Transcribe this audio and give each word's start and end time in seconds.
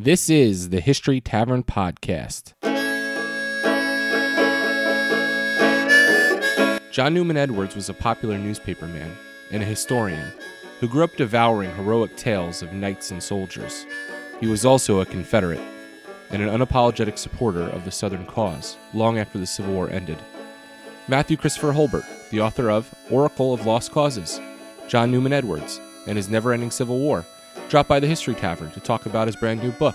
This 0.00 0.30
is 0.30 0.68
the 0.68 0.78
History 0.78 1.20
Tavern 1.20 1.64
Podcast. 1.64 2.52
John 6.92 7.14
Newman 7.14 7.36
Edwards 7.36 7.74
was 7.74 7.88
a 7.88 7.94
popular 7.94 8.38
newspaperman 8.38 9.10
and 9.50 9.60
a 9.60 9.66
historian 9.66 10.30
who 10.78 10.86
grew 10.86 11.02
up 11.02 11.16
devouring 11.16 11.74
heroic 11.74 12.14
tales 12.16 12.62
of 12.62 12.72
knights 12.72 13.10
and 13.10 13.20
soldiers. 13.20 13.86
He 14.38 14.46
was 14.46 14.64
also 14.64 15.00
a 15.00 15.04
Confederate 15.04 15.60
and 16.30 16.42
an 16.42 16.48
unapologetic 16.48 17.18
supporter 17.18 17.64
of 17.64 17.84
the 17.84 17.90
Southern 17.90 18.24
cause 18.24 18.76
long 18.94 19.18
after 19.18 19.40
the 19.40 19.46
Civil 19.46 19.74
War 19.74 19.90
ended. 19.90 20.18
Matthew 21.08 21.36
Christopher 21.36 21.72
Hulbert, 21.72 22.04
the 22.30 22.40
author 22.40 22.70
of 22.70 22.94
Oracle 23.10 23.52
of 23.52 23.66
Lost 23.66 23.90
Causes, 23.90 24.40
John 24.86 25.10
Newman 25.10 25.32
Edwards, 25.32 25.80
and 26.06 26.16
his 26.16 26.28
never 26.28 26.52
ending 26.52 26.70
Civil 26.70 27.00
War, 27.00 27.26
dropped 27.68 27.88
by 27.88 28.00
the 28.00 28.06
History 28.06 28.34
Tavern 28.34 28.70
to 28.70 28.80
talk 28.80 29.04
about 29.04 29.28
his 29.28 29.36
brand 29.36 29.62
new 29.62 29.72
book. 29.72 29.94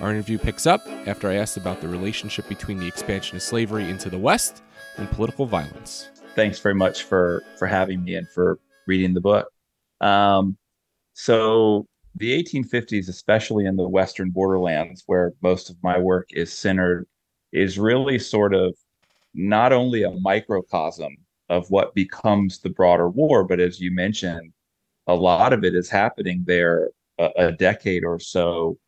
Our 0.00 0.10
interview 0.10 0.38
picks 0.38 0.66
up 0.66 0.86
after 1.06 1.28
I 1.28 1.34
asked 1.34 1.56
about 1.56 1.80
the 1.80 1.88
relationship 1.88 2.48
between 2.48 2.78
the 2.78 2.86
expansion 2.86 3.36
of 3.36 3.42
slavery 3.42 3.88
into 3.90 4.08
the 4.08 4.18
West 4.18 4.62
and 4.96 5.10
political 5.10 5.46
violence. 5.46 6.10
Thanks 6.34 6.60
very 6.60 6.74
much 6.74 7.02
for 7.02 7.42
for 7.58 7.66
having 7.66 8.04
me 8.04 8.14
and 8.14 8.28
for 8.28 8.58
reading 8.86 9.14
the 9.14 9.20
book. 9.20 9.48
Um, 10.00 10.56
so 11.14 11.86
the 12.14 12.42
1850s, 12.42 13.08
especially 13.08 13.66
in 13.66 13.76
the 13.76 13.88
Western 13.88 14.30
borderlands, 14.30 15.02
where 15.06 15.32
most 15.42 15.70
of 15.70 15.76
my 15.82 15.98
work 15.98 16.28
is 16.32 16.52
centered, 16.52 17.06
is 17.52 17.78
really 17.78 18.18
sort 18.18 18.54
of 18.54 18.76
not 19.34 19.72
only 19.72 20.02
a 20.02 20.10
microcosm 20.10 21.16
of 21.48 21.70
what 21.70 21.94
becomes 21.94 22.60
the 22.60 22.70
broader 22.70 23.08
war, 23.08 23.44
but 23.44 23.60
as 23.60 23.80
you 23.80 23.92
mentioned, 23.92 24.52
a 25.06 25.14
lot 25.14 25.52
of 25.52 25.64
it 25.64 25.74
is 25.74 25.88
happening 25.88 26.44
there 26.46 26.90
a, 27.18 27.30
a 27.36 27.52
decade 27.52 28.04
or 28.04 28.18
so 28.18 28.78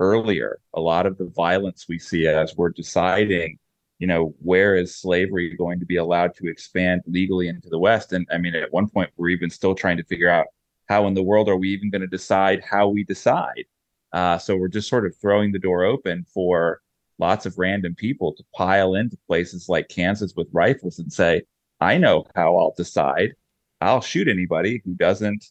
earlier. 0.00 0.60
A 0.74 0.80
lot 0.80 1.06
of 1.06 1.18
the 1.18 1.26
violence 1.26 1.86
we 1.88 1.98
see 1.98 2.26
as 2.26 2.56
we're 2.56 2.70
deciding, 2.70 3.58
you 3.98 4.06
know, 4.06 4.34
where 4.40 4.76
is 4.76 4.96
slavery 4.96 5.56
going 5.56 5.80
to 5.80 5.86
be 5.86 5.96
allowed 5.96 6.34
to 6.36 6.48
expand 6.48 7.02
legally 7.06 7.48
into 7.48 7.68
the 7.68 7.78
West? 7.78 8.12
And 8.12 8.26
I 8.30 8.38
mean, 8.38 8.54
at 8.54 8.72
one 8.72 8.88
point, 8.88 9.10
we're 9.16 9.30
even 9.30 9.50
still 9.50 9.74
trying 9.74 9.96
to 9.96 10.04
figure 10.04 10.28
out 10.28 10.46
how 10.88 11.06
in 11.06 11.14
the 11.14 11.22
world 11.22 11.48
are 11.48 11.56
we 11.56 11.68
even 11.70 11.90
going 11.90 12.02
to 12.02 12.06
decide 12.06 12.62
how 12.62 12.88
we 12.88 13.04
decide? 13.04 13.64
Uh, 14.12 14.38
so 14.38 14.56
we're 14.56 14.68
just 14.68 14.88
sort 14.88 15.04
of 15.04 15.14
throwing 15.16 15.52
the 15.52 15.58
door 15.58 15.84
open 15.84 16.24
for 16.32 16.80
lots 17.18 17.44
of 17.44 17.58
random 17.58 17.94
people 17.94 18.32
to 18.32 18.44
pile 18.54 18.94
into 18.94 19.18
places 19.26 19.68
like 19.68 19.88
Kansas 19.88 20.32
with 20.34 20.48
rifles 20.52 20.98
and 20.98 21.12
say, 21.12 21.42
I 21.80 21.98
know 21.98 22.24
how 22.34 22.56
I'll 22.56 22.74
decide. 22.76 23.34
I'll 23.80 24.00
shoot 24.00 24.28
anybody 24.28 24.80
who 24.84 24.94
doesn't 24.94 25.44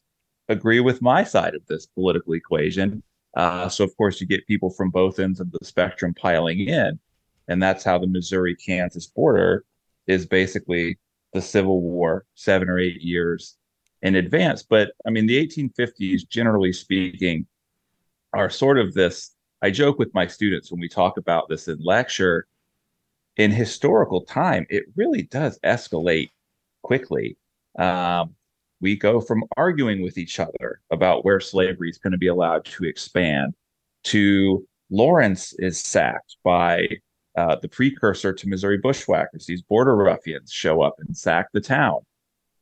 agree 0.49 0.79
with 0.79 1.01
my 1.01 1.23
side 1.23 1.55
of 1.55 1.65
this 1.67 1.85
political 1.85 2.33
equation. 2.33 3.03
Uh, 3.35 3.69
so, 3.69 3.83
of 3.83 3.95
course, 3.97 4.19
you 4.19 4.27
get 4.27 4.47
people 4.47 4.69
from 4.69 4.89
both 4.89 5.19
ends 5.19 5.39
of 5.39 5.51
the 5.51 5.63
spectrum 5.63 6.13
piling 6.13 6.59
in. 6.61 6.99
And 7.47 7.61
that's 7.61 7.83
how 7.83 7.97
the 7.97 8.07
Missouri 8.07 8.55
Kansas 8.55 9.07
border 9.07 9.63
is 10.05 10.25
basically 10.25 10.97
the 11.33 11.41
Civil 11.41 11.81
War, 11.81 12.25
seven 12.35 12.69
or 12.69 12.79
eight 12.79 13.01
years 13.01 13.57
in 14.01 14.15
advance. 14.15 14.63
But 14.63 14.91
I 15.05 15.09
mean, 15.09 15.27
the 15.27 15.45
1850s, 15.45 16.27
generally 16.29 16.73
speaking, 16.73 17.45
are 18.33 18.49
sort 18.49 18.77
of 18.77 18.93
this. 18.93 19.31
I 19.61 19.71
joke 19.71 19.97
with 19.97 20.13
my 20.13 20.27
students 20.27 20.71
when 20.71 20.79
we 20.79 20.89
talk 20.89 21.17
about 21.17 21.49
this 21.49 21.67
in 21.67 21.79
lecture. 21.81 22.47
In 23.37 23.51
historical 23.51 24.21
time, 24.21 24.65
it 24.69 24.85
really 24.95 25.23
does 25.23 25.59
escalate 25.63 26.31
quickly. 26.81 27.37
Um, 27.77 28.35
we 28.79 28.95
go 28.95 29.19
from 29.19 29.43
arguing 29.55 30.01
with 30.01 30.17
each 30.17 30.39
other 30.39 30.81
about 30.91 31.25
where 31.25 31.39
slavery 31.39 31.89
is 31.89 31.97
going 31.97 32.11
to 32.11 32.17
be 32.17 32.27
allowed 32.27 32.65
to 32.65 32.85
expand 32.85 33.53
to 34.03 34.65
Lawrence 34.89 35.53
is 35.59 35.79
sacked 35.79 36.37
by 36.43 36.87
uh, 37.37 37.55
the 37.61 37.67
precursor 37.67 38.33
to 38.33 38.47
Missouri 38.47 38.77
bushwhackers. 38.77 39.45
These 39.45 39.61
border 39.61 39.95
ruffians 39.95 40.51
show 40.51 40.81
up 40.81 40.95
and 40.99 41.15
sack 41.15 41.47
the 41.53 41.61
town. 41.61 41.99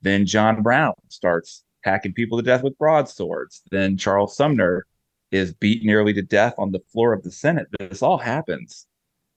Then 0.02 0.26
John 0.26 0.62
Brown 0.62 0.94
starts 1.10 1.64
hacking 1.84 2.14
people 2.14 2.38
to 2.38 2.44
death 2.44 2.64
with 2.64 2.78
broadswords. 2.78 3.62
Then 3.72 3.98
Charles 3.98 4.36
Sumner 4.36 4.86
is 5.32 5.54
beat 5.54 5.84
nearly 5.84 6.14
to 6.14 6.22
death 6.22 6.56
on 6.58 6.72
the 6.72 6.82
floor 6.92 7.14
of 7.14 7.24
the 7.24 7.32
Senate. 7.32 7.68
This 7.80 8.02
all 8.02 8.18
happens 8.18 8.88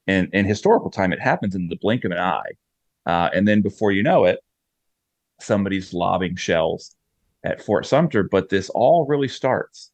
in, 0.06 0.30
in 0.32 0.44
historical 0.44 0.90
time. 0.90 1.12
It 1.12 1.20
happens 1.20 1.54
in 1.54 1.68
the 1.68 1.76
blink 1.76 2.04
of 2.04 2.12
an 2.12 2.18
eye. 2.18 2.50
Uh, 3.06 3.30
and 3.32 3.46
then 3.46 3.62
before 3.62 3.92
you 3.92 4.02
know 4.02 4.24
it, 4.24 4.40
somebody's 5.40 5.92
lobbing 5.92 6.36
shells 6.36 6.96
at 7.44 7.62
Fort 7.62 7.86
Sumter. 7.86 8.22
But 8.22 8.48
this 8.48 8.70
all 8.70 9.06
really 9.06 9.28
starts 9.28 9.90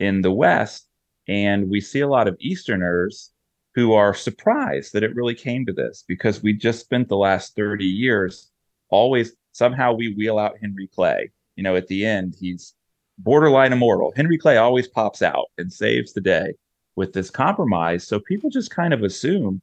in 0.00 0.20
the 0.20 0.32
West. 0.32 0.88
And 1.26 1.70
we 1.70 1.80
see 1.80 2.00
a 2.00 2.08
lot 2.08 2.28
of 2.28 2.36
Easterners 2.40 3.30
who 3.74 3.94
are 3.94 4.14
surprised 4.14 4.92
that 4.92 5.02
it 5.02 5.16
really 5.16 5.34
came 5.34 5.66
to 5.66 5.72
this 5.72 6.04
because 6.06 6.42
we 6.42 6.52
just 6.52 6.80
spent 6.80 7.08
the 7.08 7.16
last 7.16 7.56
30 7.56 7.84
years 7.84 8.50
always 8.90 9.32
somehow 9.52 9.92
we 9.92 10.14
wheel 10.14 10.38
out 10.38 10.58
Henry 10.60 10.86
Clay. 10.86 11.30
You 11.56 11.62
know, 11.62 11.76
at 11.76 11.88
the 11.88 12.04
end, 12.04 12.36
he's 12.38 12.74
borderline 13.18 13.72
immortal. 13.72 14.12
Henry 14.14 14.38
Clay 14.38 14.56
always 14.56 14.88
pops 14.88 15.22
out 15.22 15.46
and 15.58 15.72
saves 15.72 16.12
the 16.12 16.20
day 16.20 16.54
with 16.96 17.12
this 17.12 17.30
compromise. 17.30 18.06
So 18.06 18.20
people 18.20 18.50
just 18.50 18.70
kind 18.70 18.92
of 18.92 19.02
assume, 19.02 19.60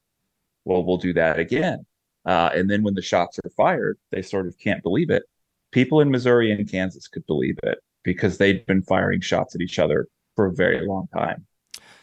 well, 0.66 0.84
we'll 0.84 0.98
do 0.98 1.14
that 1.14 1.40
again. 1.40 1.86
Uh, 2.26 2.50
and 2.54 2.70
then 2.70 2.84
when 2.84 2.94
the 2.94 3.02
shots 3.02 3.40
are 3.44 3.50
fired, 3.52 3.98
they 4.12 4.22
sort 4.22 4.48
of 4.48 4.58
can't 4.58 4.84
believe 4.84 5.10
it. 5.10 5.24
People 5.72 6.02
in 6.02 6.12
Missouri 6.12 6.52
and 6.52 6.70
Kansas 6.70 7.08
could 7.08 7.26
believe 7.26 7.58
it 7.64 7.80
because 8.04 8.38
they'd 8.38 8.66
been 8.66 8.82
firing 8.82 9.22
shots 9.22 9.56
at 9.56 9.62
each 9.62 9.80
other 9.80 10.08
for 10.36 10.46
a 10.46 10.54
very 10.54 10.86
long 10.86 11.08
time. 11.14 11.46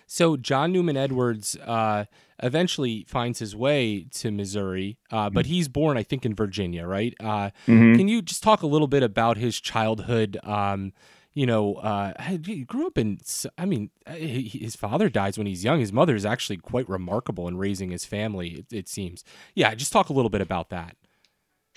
So 0.07 0.37
John 0.39 0.73
Newman 0.73 0.97
Edwards 0.97 1.55
uh, 1.57 2.07
eventually 2.43 3.05
finds 3.09 3.39
his 3.41 3.55
way 3.55 4.07
to 4.15 4.31
Missouri, 4.31 4.97
uh, 5.11 5.29
but 5.29 5.45
mm-hmm. 5.45 5.53
he's 5.53 5.69
born, 5.69 5.99
I 5.99 6.03
think, 6.03 6.25
in 6.25 6.35
Virginia, 6.35 6.87
right? 6.87 7.15
Uh, 7.21 7.51
mm-hmm. 7.67 7.97
Can 7.97 8.09
you 8.09 8.23
just 8.23 8.43
talk 8.43 8.63
a 8.63 8.67
little 8.67 8.87
bit 8.87 9.03
about 9.03 9.37
his 9.37 9.61
childhood? 9.61 10.39
Um, 10.43 10.95
you 11.39 11.47
know, 11.47 11.75
uh, 11.75 12.13
he 12.45 12.65
grew 12.65 12.89
up 12.89 12.99
in. 12.99 13.21
I 13.57 13.65
mean, 13.65 13.91
uh, 14.05 14.15
his 14.15 14.75
father 14.75 15.09
dies 15.09 15.39
when 15.39 15.47
he's 15.47 15.63
young. 15.63 15.79
His 15.79 15.93
mother 15.93 16.17
is 16.17 16.27
actually 16.27 16.57
quite 16.57 16.89
remarkable 16.89 17.47
in 17.47 17.57
raising 17.57 17.93
his 17.93 18.05
family. 18.05 18.49
It, 18.49 18.73
it 18.73 18.89
seems. 18.89 19.23
Yeah, 19.55 19.73
just 19.77 19.93
talk 19.93 20.09
a 20.09 20.13
little 20.13 20.31
bit 20.31 20.41
about 20.41 20.71
that. 20.71 20.97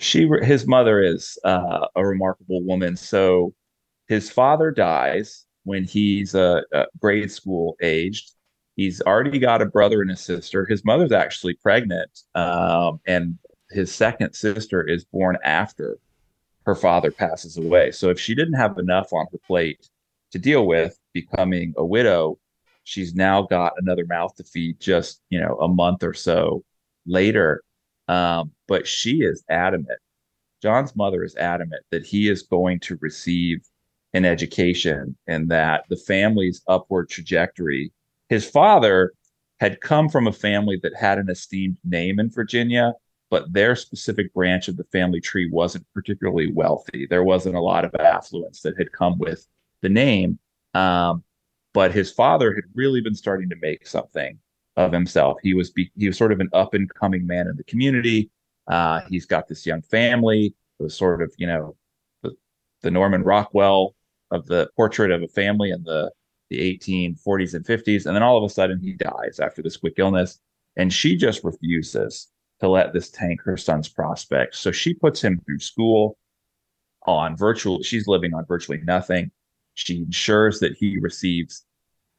She, 0.00 0.28
his 0.42 0.66
mother, 0.66 1.00
is 1.00 1.38
uh, 1.44 1.86
a 1.94 2.04
remarkable 2.04 2.60
woman. 2.64 2.96
So, 2.96 3.54
his 4.08 4.28
father 4.32 4.72
dies 4.72 5.46
when 5.62 5.84
he's 5.84 6.34
a, 6.34 6.64
a 6.72 6.86
grade 6.98 7.30
school 7.30 7.76
aged. 7.80 8.32
He's 8.74 9.00
already 9.02 9.38
got 9.38 9.62
a 9.62 9.66
brother 9.66 10.02
and 10.02 10.10
a 10.10 10.16
sister. 10.16 10.66
His 10.66 10.84
mother's 10.84 11.12
actually 11.12 11.54
pregnant, 11.62 12.10
um, 12.34 12.98
and 13.06 13.38
his 13.70 13.94
second 13.94 14.32
sister 14.32 14.82
is 14.82 15.04
born 15.04 15.38
after 15.44 15.98
her 16.66 16.74
father 16.74 17.10
passes 17.10 17.56
away. 17.56 17.90
So 17.90 18.10
if 18.10 18.20
she 18.20 18.34
didn't 18.34 18.54
have 18.54 18.78
enough 18.78 19.12
on 19.12 19.26
her 19.32 19.38
plate 19.46 19.88
to 20.32 20.38
deal 20.38 20.66
with 20.66 20.98
becoming 21.12 21.74
a 21.76 21.84
widow, 21.84 22.38
she's 22.84 23.14
now 23.14 23.42
got 23.42 23.74
another 23.78 24.06
mouth 24.06 24.34
to 24.36 24.44
feed 24.44 24.80
just, 24.80 25.20
you 25.30 25.40
know, 25.40 25.56
a 25.58 25.68
month 25.68 26.02
or 26.02 26.14
so 26.14 26.64
later. 27.06 27.62
Um, 28.08 28.52
but 28.68 28.86
she 28.86 29.22
is 29.22 29.44
adamant. 29.48 29.98
John's 30.62 30.94
mother 30.94 31.24
is 31.24 31.36
adamant 31.36 31.82
that 31.90 32.06
he 32.06 32.28
is 32.28 32.42
going 32.42 32.80
to 32.80 32.98
receive 33.00 33.60
an 34.14 34.24
education 34.24 35.16
and 35.26 35.50
that 35.50 35.84
the 35.88 35.96
family's 35.96 36.62
upward 36.68 37.08
trajectory. 37.08 37.92
His 38.28 38.48
father 38.48 39.12
had 39.60 39.80
come 39.80 40.08
from 40.08 40.26
a 40.26 40.32
family 40.32 40.78
that 40.82 40.94
had 40.94 41.18
an 41.18 41.30
esteemed 41.30 41.78
name 41.84 42.20
in 42.20 42.30
Virginia, 42.30 42.92
but 43.32 43.50
their 43.50 43.74
specific 43.74 44.32
branch 44.34 44.68
of 44.68 44.76
the 44.76 44.84
family 44.84 45.18
tree 45.18 45.48
wasn't 45.50 45.86
particularly 45.94 46.52
wealthy. 46.52 47.06
There 47.08 47.24
wasn't 47.24 47.56
a 47.56 47.60
lot 47.62 47.86
of 47.86 47.94
affluence 47.94 48.60
that 48.60 48.76
had 48.76 48.92
come 48.92 49.18
with 49.18 49.46
the 49.80 49.88
name. 49.88 50.38
Um, 50.74 51.24
but 51.72 51.92
his 51.92 52.12
father 52.12 52.54
had 52.54 52.64
really 52.74 53.00
been 53.00 53.14
starting 53.14 53.48
to 53.48 53.56
make 53.56 53.86
something 53.86 54.38
of 54.76 54.92
himself. 54.92 55.38
He 55.42 55.54
was 55.54 55.70
be, 55.70 55.90
he 55.96 56.08
was 56.08 56.18
sort 56.18 56.32
of 56.32 56.40
an 56.40 56.50
up 56.52 56.74
and 56.74 56.92
coming 56.92 57.26
man 57.26 57.46
in 57.46 57.56
the 57.56 57.64
community. 57.64 58.28
Uh, 58.66 59.00
he's 59.08 59.24
got 59.24 59.48
this 59.48 59.64
young 59.64 59.80
family. 59.80 60.54
It 60.78 60.82
was 60.82 60.94
sort 60.94 61.22
of 61.22 61.32
you 61.38 61.46
know 61.46 61.74
the, 62.22 62.32
the 62.82 62.90
Norman 62.90 63.22
Rockwell 63.22 63.94
of 64.30 64.44
the 64.44 64.68
portrait 64.76 65.10
of 65.10 65.22
a 65.22 65.28
family 65.28 65.70
in 65.70 65.82
the 65.84 66.12
the 66.50 66.78
1840s 66.78 67.54
and 67.54 67.64
50s, 67.64 68.04
and 68.04 68.14
then 68.14 68.22
all 68.22 68.36
of 68.36 68.44
a 68.44 68.52
sudden 68.52 68.78
he 68.78 68.92
dies 68.92 69.40
after 69.40 69.62
this 69.62 69.78
quick 69.78 69.94
illness, 69.96 70.38
and 70.76 70.92
she 70.92 71.16
just 71.16 71.42
refuses 71.44 72.28
to 72.62 72.68
let 72.68 72.92
this 72.92 73.10
tank 73.10 73.40
her 73.42 73.56
son's 73.56 73.88
prospects. 73.88 74.60
So 74.60 74.70
she 74.70 74.94
puts 74.94 75.20
him 75.20 75.40
through 75.44 75.58
school 75.58 76.16
on 77.04 77.36
virtual. 77.36 77.82
She's 77.82 78.06
living 78.06 78.34
on 78.34 78.46
virtually 78.46 78.80
nothing. 78.84 79.32
She 79.74 79.98
ensures 79.98 80.60
that 80.60 80.76
he 80.78 80.98
receives 81.00 81.66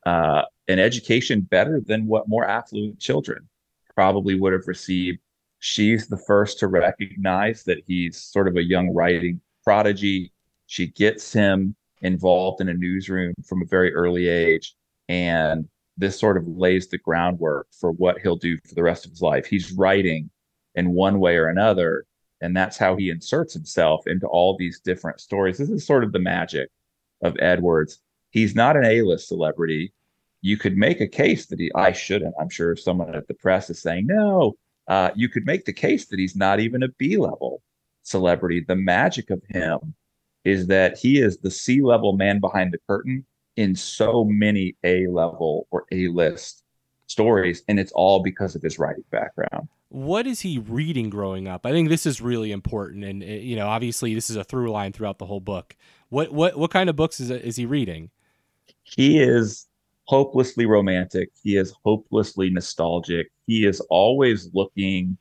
uh, 0.06 0.44
an 0.68 0.80
education 0.80 1.42
better 1.42 1.82
than 1.86 2.08
what 2.08 2.28
more 2.28 2.46
affluent 2.46 3.00
children 3.00 3.48
probably 3.96 4.38
would 4.38 4.52
have 4.52 4.68
received. 4.68 5.20
She's 5.60 6.08
the 6.08 6.18
first 6.18 6.60
to 6.60 6.68
recognize 6.68 7.64
that 7.64 7.82
he's 7.88 8.22
sort 8.22 8.50
of 8.50 8.58
a 8.58 8.64
young 8.64 8.94
writing 8.94 9.40
prodigy. 9.64 10.34
She 10.68 10.88
gets 10.88 11.32
him 11.32 11.74
involved 12.02 12.60
in 12.60 12.68
a 12.68 12.74
newsroom 12.74 13.34
from 13.48 13.62
a 13.62 13.68
very 13.68 13.94
early 13.94 14.28
age. 14.28 14.76
And 15.08 15.70
this 15.98 16.20
sort 16.20 16.38
of 16.38 16.48
lays 16.48 16.88
the 16.88 16.98
groundwork 16.98 17.68
for 17.72 17.92
what 17.92 18.20
he'll 18.20 18.36
do 18.36 18.58
for 18.66 18.76
the 18.76 18.84
rest 18.84 19.06
of 19.06 19.12
his 19.12 19.22
life. 19.22 19.46
He's 19.46 19.72
writing 19.72 20.30
in 20.76 20.94
one 20.94 21.20
way 21.20 21.38
or 21.38 21.48
another, 21.48 22.06
and 22.42 22.56
that's 22.56 22.78
how 22.78 22.96
he 22.96 23.10
inserts 23.10 23.54
himself 23.54 24.08
into 24.08 24.28
all 24.28 24.58
these 24.58 24.80
different 24.80 25.22
stories. 25.22 25.58
This 25.58 25.70
is 25.70 25.86
sort 25.86 26.04
of 26.04 26.12
the 26.12 26.20
magic 26.20 26.70
of 27.22 27.38
Edwards. 27.40 28.00
He's 28.32 28.56
not 28.56 28.76
an 28.76 28.86
A-list 28.86 29.28
celebrity. 29.28 29.94
You 30.42 30.58
could 30.58 30.76
make 30.76 31.00
a 31.00 31.08
case 31.08 31.46
that 31.48 31.60
he 31.60 31.72
I 31.76 31.92
shouldn't. 31.92 32.36
I'm 32.40 32.50
sure 32.50 32.76
someone 32.76 33.16
at 33.16 33.28
the 33.28 33.36
press 33.36 33.70
is 33.70 33.82
saying 33.82 34.08
no. 34.08 34.56
Uh, 34.88 35.12
you 35.16 35.30
could 35.30 35.46
make 35.46 35.66
the 35.66 35.74
case 35.74 36.08
that 36.08 36.20
he's 36.20 36.36
not 36.36 36.60
even 36.60 36.84
a 36.84 36.90
B 36.90 37.18
level 37.18 37.62
celebrity. 38.02 38.60
The 38.68 38.76
magic 38.76 39.30
of 39.30 39.42
him 39.48 39.94
is 40.44 40.68
that 40.68 40.98
he 40.98 41.20
is 41.20 41.38
the 41.38 41.52
C 41.52 41.82
level 41.82 42.14
man 42.18 42.40
behind 42.40 42.74
the 42.74 42.80
curtain 42.90 43.26
in 43.56 43.76
so 43.76 44.24
many 44.26 44.76
A 44.84 45.08
level 45.08 45.68
or 45.72 45.86
A 45.92 46.08
list 46.08 46.64
stories, 47.08 47.64
and 47.68 47.80
it's 47.80 47.92
all 47.94 48.22
because 48.22 48.56
of 48.56 48.62
his 48.62 48.80
writing 48.80 49.04
background. 49.12 49.68
What 49.90 50.26
is 50.26 50.42
he 50.42 50.58
reading 50.58 51.10
growing 51.10 51.48
up? 51.48 51.66
I 51.66 51.72
think 51.72 51.90
this 51.90 52.06
is 52.06 52.20
really 52.20 52.52
important, 52.52 53.04
and 53.04 53.24
eh, 53.24 53.38
you 53.38 53.56
know, 53.56 53.68
obviously, 53.68 54.16
this 54.16 54.30
is 54.30 54.36
a 54.36 54.44
through 54.44 54.72
line 54.72 54.92
throughout 54.92 55.20
the 55.20 55.26
whole 55.26 55.40
book. 55.40 55.76
What 56.10 56.34
what 56.34 56.58
what 56.58 56.72
kind 56.72 56.90
of 56.90 56.96
books 56.96 57.20
is 57.20 57.30
is 57.30 57.56
he 57.56 57.66
reading? 57.66 58.10
He 58.84 59.20
is 59.20 59.68
hopelessly 60.06 60.66
romantic. 60.66 61.30
He 61.44 61.58
is 61.58 61.74
hopelessly 61.84 62.50
nostalgic. 62.50 63.32
He 63.48 63.66
is 63.66 63.80
always 63.90 64.50
looking 64.54 65.18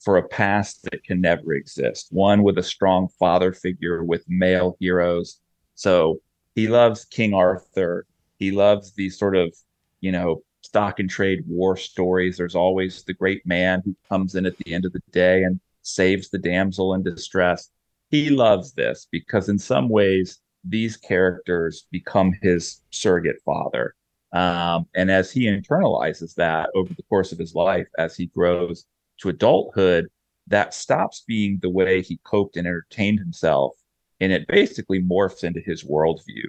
for 0.00 0.16
a 0.16 0.28
past 0.28 0.82
that 0.84 1.04
can 1.04 1.20
never 1.20 1.52
exist, 1.52 2.08
one 2.10 2.42
with 2.42 2.56
a 2.58 2.62
strong 2.62 3.08
father 3.18 3.52
figure 3.52 4.02
with 4.02 4.24
male 4.28 4.76
heroes. 4.80 5.40
So 5.74 6.20
he 6.54 6.68
loves 6.68 7.04
King 7.04 7.34
Arthur. 7.34 8.06
He 8.38 8.50
loves 8.50 8.92
these 8.92 9.18
sort 9.18 9.36
of, 9.36 9.54
you 10.00 10.12
know, 10.12 10.42
stock 10.62 11.00
and 11.00 11.08
trade 11.08 11.44
war 11.46 11.76
stories. 11.76 12.36
There's 12.36 12.54
always 12.54 13.02
the 13.04 13.14
great 13.14 13.46
man 13.46 13.82
who 13.84 13.96
comes 14.08 14.34
in 14.34 14.46
at 14.46 14.56
the 14.58 14.72
end 14.72 14.84
of 14.84 14.92
the 14.92 15.02
day 15.10 15.44
and 15.44 15.60
saves 15.82 16.28
the 16.28 16.38
damsel 16.38 16.94
in 16.94 17.02
distress. 17.02 17.70
He 18.10 18.30
loves 18.30 18.72
this 18.72 19.06
because, 19.10 19.48
in 19.48 19.58
some 19.58 19.88
ways, 19.88 20.40
these 20.64 20.96
characters 20.96 21.86
become 21.90 22.32
his 22.42 22.82
surrogate 22.90 23.40
father. 23.44 23.94
Um, 24.32 24.86
and 24.94 25.10
as 25.10 25.32
he 25.32 25.46
internalizes 25.46 26.34
that 26.34 26.70
over 26.74 26.92
the 26.94 27.02
course 27.04 27.32
of 27.32 27.38
his 27.38 27.54
life, 27.54 27.88
as 27.98 28.16
he 28.16 28.26
grows 28.26 28.84
to 29.20 29.28
adulthood, 29.28 30.08
that 30.46 30.74
stops 30.74 31.24
being 31.26 31.58
the 31.60 31.70
way 31.70 32.02
he 32.02 32.20
coped 32.24 32.56
and 32.56 32.66
entertained 32.66 33.18
himself. 33.18 33.74
And 34.20 34.32
it 34.32 34.46
basically 34.46 35.02
morphs 35.02 35.44
into 35.44 35.60
his 35.60 35.84
worldview 35.84 36.44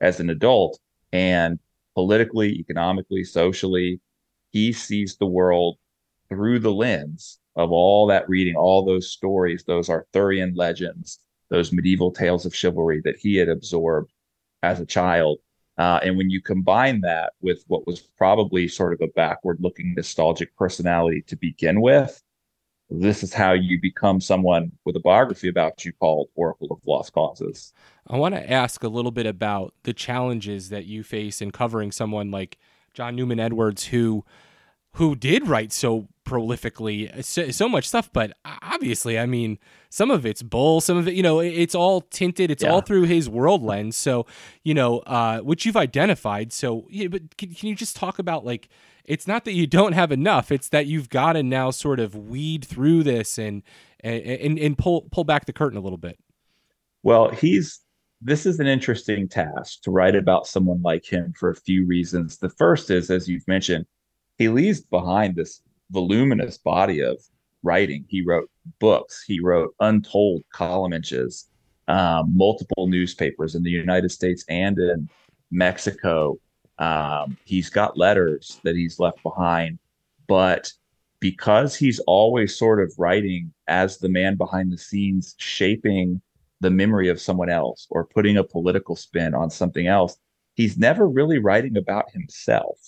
as 0.00 0.20
an 0.20 0.30
adult. 0.30 0.78
And 1.12 1.58
politically, 1.94 2.58
economically, 2.58 3.24
socially, 3.24 4.00
he 4.50 4.72
sees 4.72 5.16
the 5.16 5.26
world 5.26 5.78
through 6.28 6.58
the 6.58 6.72
lens 6.72 7.38
of 7.56 7.70
all 7.70 8.06
that 8.08 8.28
reading, 8.28 8.56
all 8.56 8.84
those 8.84 9.10
stories, 9.10 9.64
those 9.64 9.88
Arthurian 9.88 10.54
legends, 10.54 11.20
those 11.50 11.72
medieval 11.72 12.10
tales 12.10 12.44
of 12.44 12.54
chivalry 12.54 13.00
that 13.04 13.16
he 13.16 13.36
had 13.36 13.48
absorbed 13.48 14.12
as 14.62 14.80
a 14.80 14.86
child. 14.86 15.38
Uh, 15.76 16.00
and 16.02 16.16
when 16.16 16.30
you 16.30 16.40
combine 16.40 17.00
that 17.00 17.32
with 17.40 17.64
what 17.66 17.86
was 17.86 18.00
probably 18.00 18.68
sort 18.68 18.92
of 18.92 19.00
a 19.00 19.12
backward 19.14 19.58
looking 19.60 19.94
nostalgic 19.94 20.54
personality 20.56 21.22
to 21.26 21.36
begin 21.36 21.80
with, 21.80 22.22
this 22.90 23.22
is 23.22 23.32
how 23.32 23.52
you 23.52 23.80
become 23.80 24.20
someone 24.20 24.72
with 24.84 24.96
a 24.96 25.00
biography 25.00 25.48
about 25.48 25.84
you 25.84 25.92
called 25.92 26.28
Oracle 26.34 26.68
of 26.70 26.78
Lost 26.86 27.12
Causes. 27.12 27.72
I 28.06 28.16
want 28.16 28.34
to 28.34 28.50
ask 28.50 28.82
a 28.82 28.88
little 28.88 29.10
bit 29.10 29.26
about 29.26 29.74
the 29.84 29.92
challenges 29.92 30.68
that 30.68 30.84
you 30.84 31.02
face 31.02 31.40
in 31.40 31.50
covering 31.50 31.92
someone 31.92 32.30
like 32.30 32.58
John 32.92 33.16
Newman 33.16 33.40
Edwards, 33.40 33.86
who 33.86 34.24
who 34.94 35.16
did 35.16 35.48
write 35.48 35.72
so 35.72 36.06
prolifically, 36.24 37.22
so, 37.24 37.50
so, 37.50 37.68
much 37.68 37.86
stuff. 37.86 38.10
But 38.12 38.32
obviously, 38.44 39.18
I 39.18 39.26
mean, 39.26 39.58
some 39.90 40.10
of 40.10 40.24
it's 40.24 40.42
bull, 40.42 40.80
some 40.80 40.96
of 40.96 41.08
it, 41.08 41.14
you 41.14 41.22
know, 41.22 41.40
it's 41.40 41.74
all 41.74 42.02
tinted, 42.02 42.50
it's 42.50 42.62
yeah. 42.62 42.70
all 42.70 42.80
through 42.80 43.02
his 43.02 43.28
world 43.28 43.62
lens. 43.62 43.96
So, 43.96 44.26
you 44.62 44.72
know, 44.72 45.00
uh, 45.00 45.40
which 45.40 45.66
you've 45.66 45.76
identified. 45.76 46.52
So, 46.52 46.86
yeah, 46.90 47.08
but 47.08 47.36
can, 47.36 47.52
can 47.54 47.68
you 47.68 47.74
just 47.74 47.96
talk 47.96 48.18
about 48.20 48.44
like, 48.44 48.68
it's 49.04 49.26
not 49.26 49.44
that 49.44 49.52
you 49.52 49.66
don't 49.66 49.92
have 49.92 50.12
enough; 50.12 50.50
it's 50.50 50.68
that 50.70 50.86
you've 50.86 51.08
got 51.08 51.34
to 51.34 51.42
now 51.42 51.70
sort 51.70 52.00
of 52.00 52.14
weed 52.14 52.64
through 52.64 53.02
this 53.02 53.38
and 53.38 53.62
and 54.00 54.58
and 54.58 54.78
pull 54.78 55.08
pull 55.10 55.24
back 55.24 55.46
the 55.46 55.52
curtain 55.52 55.78
a 55.78 55.82
little 55.82 55.98
bit. 55.98 56.18
Well, 57.02 57.30
he's 57.30 57.80
this 58.22 58.46
is 58.46 58.58
an 58.58 58.66
interesting 58.66 59.28
task 59.28 59.82
to 59.82 59.90
write 59.90 60.16
about 60.16 60.46
someone 60.46 60.80
like 60.82 61.04
him 61.04 61.34
for 61.38 61.50
a 61.50 61.56
few 61.56 61.86
reasons. 61.86 62.38
The 62.38 62.48
first 62.48 62.90
is, 62.90 63.10
as 63.10 63.28
you've 63.28 63.46
mentioned, 63.46 63.84
he 64.38 64.48
leaves 64.48 64.80
behind 64.80 65.36
this 65.36 65.60
voluminous 65.90 66.56
body 66.56 67.00
of 67.00 67.18
writing. 67.62 68.06
He 68.08 68.22
wrote 68.24 68.50
books, 68.78 69.22
he 69.26 69.40
wrote 69.40 69.74
untold 69.80 70.42
column 70.52 70.94
inches, 70.94 71.48
um, 71.88 72.34
multiple 72.34 72.86
newspapers 72.86 73.54
in 73.54 73.62
the 73.62 73.70
United 73.70 74.10
States 74.10 74.44
and 74.48 74.78
in 74.78 75.08
Mexico. 75.50 76.38
Um, 76.78 77.36
he's 77.44 77.70
got 77.70 77.96
letters 77.96 78.60
that 78.64 78.76
he's 78.76 78.98
left 78.98 79.22
behind, 79.22 79.78
but 80.26 80.72
because 81.20 81.74
he's 81.74 82.00
always 82.00 82.56
sort 82.56 82.82
of 82.82 82.92
writing 82.98 83.52
as 83.66 83.98
the 83.98 84.08
man 84.08 84.36
behind 84.36 84.72
the 84.72 84.78
scenes, 84.78 85.34
shaping 85.38 86.20
the 86.60 86.70
memory 86.70 87.08
of 87.08 87.20
someone 87.20 87.48
else 87.48 87.86
or 87.90 88.06
putting 88.06 88.36
a 88.36 88.44
political 88.44 88.96
spin 88.96 89.34
on 89.34 89.50
something 89.50 89.86
else, 89.86 90.16
he's 90.54 90.76
never 90.76 91.08
really 91.08 91.38
writing 91.38 91.76
about 91.76 92.10
himself. 92.10 92.78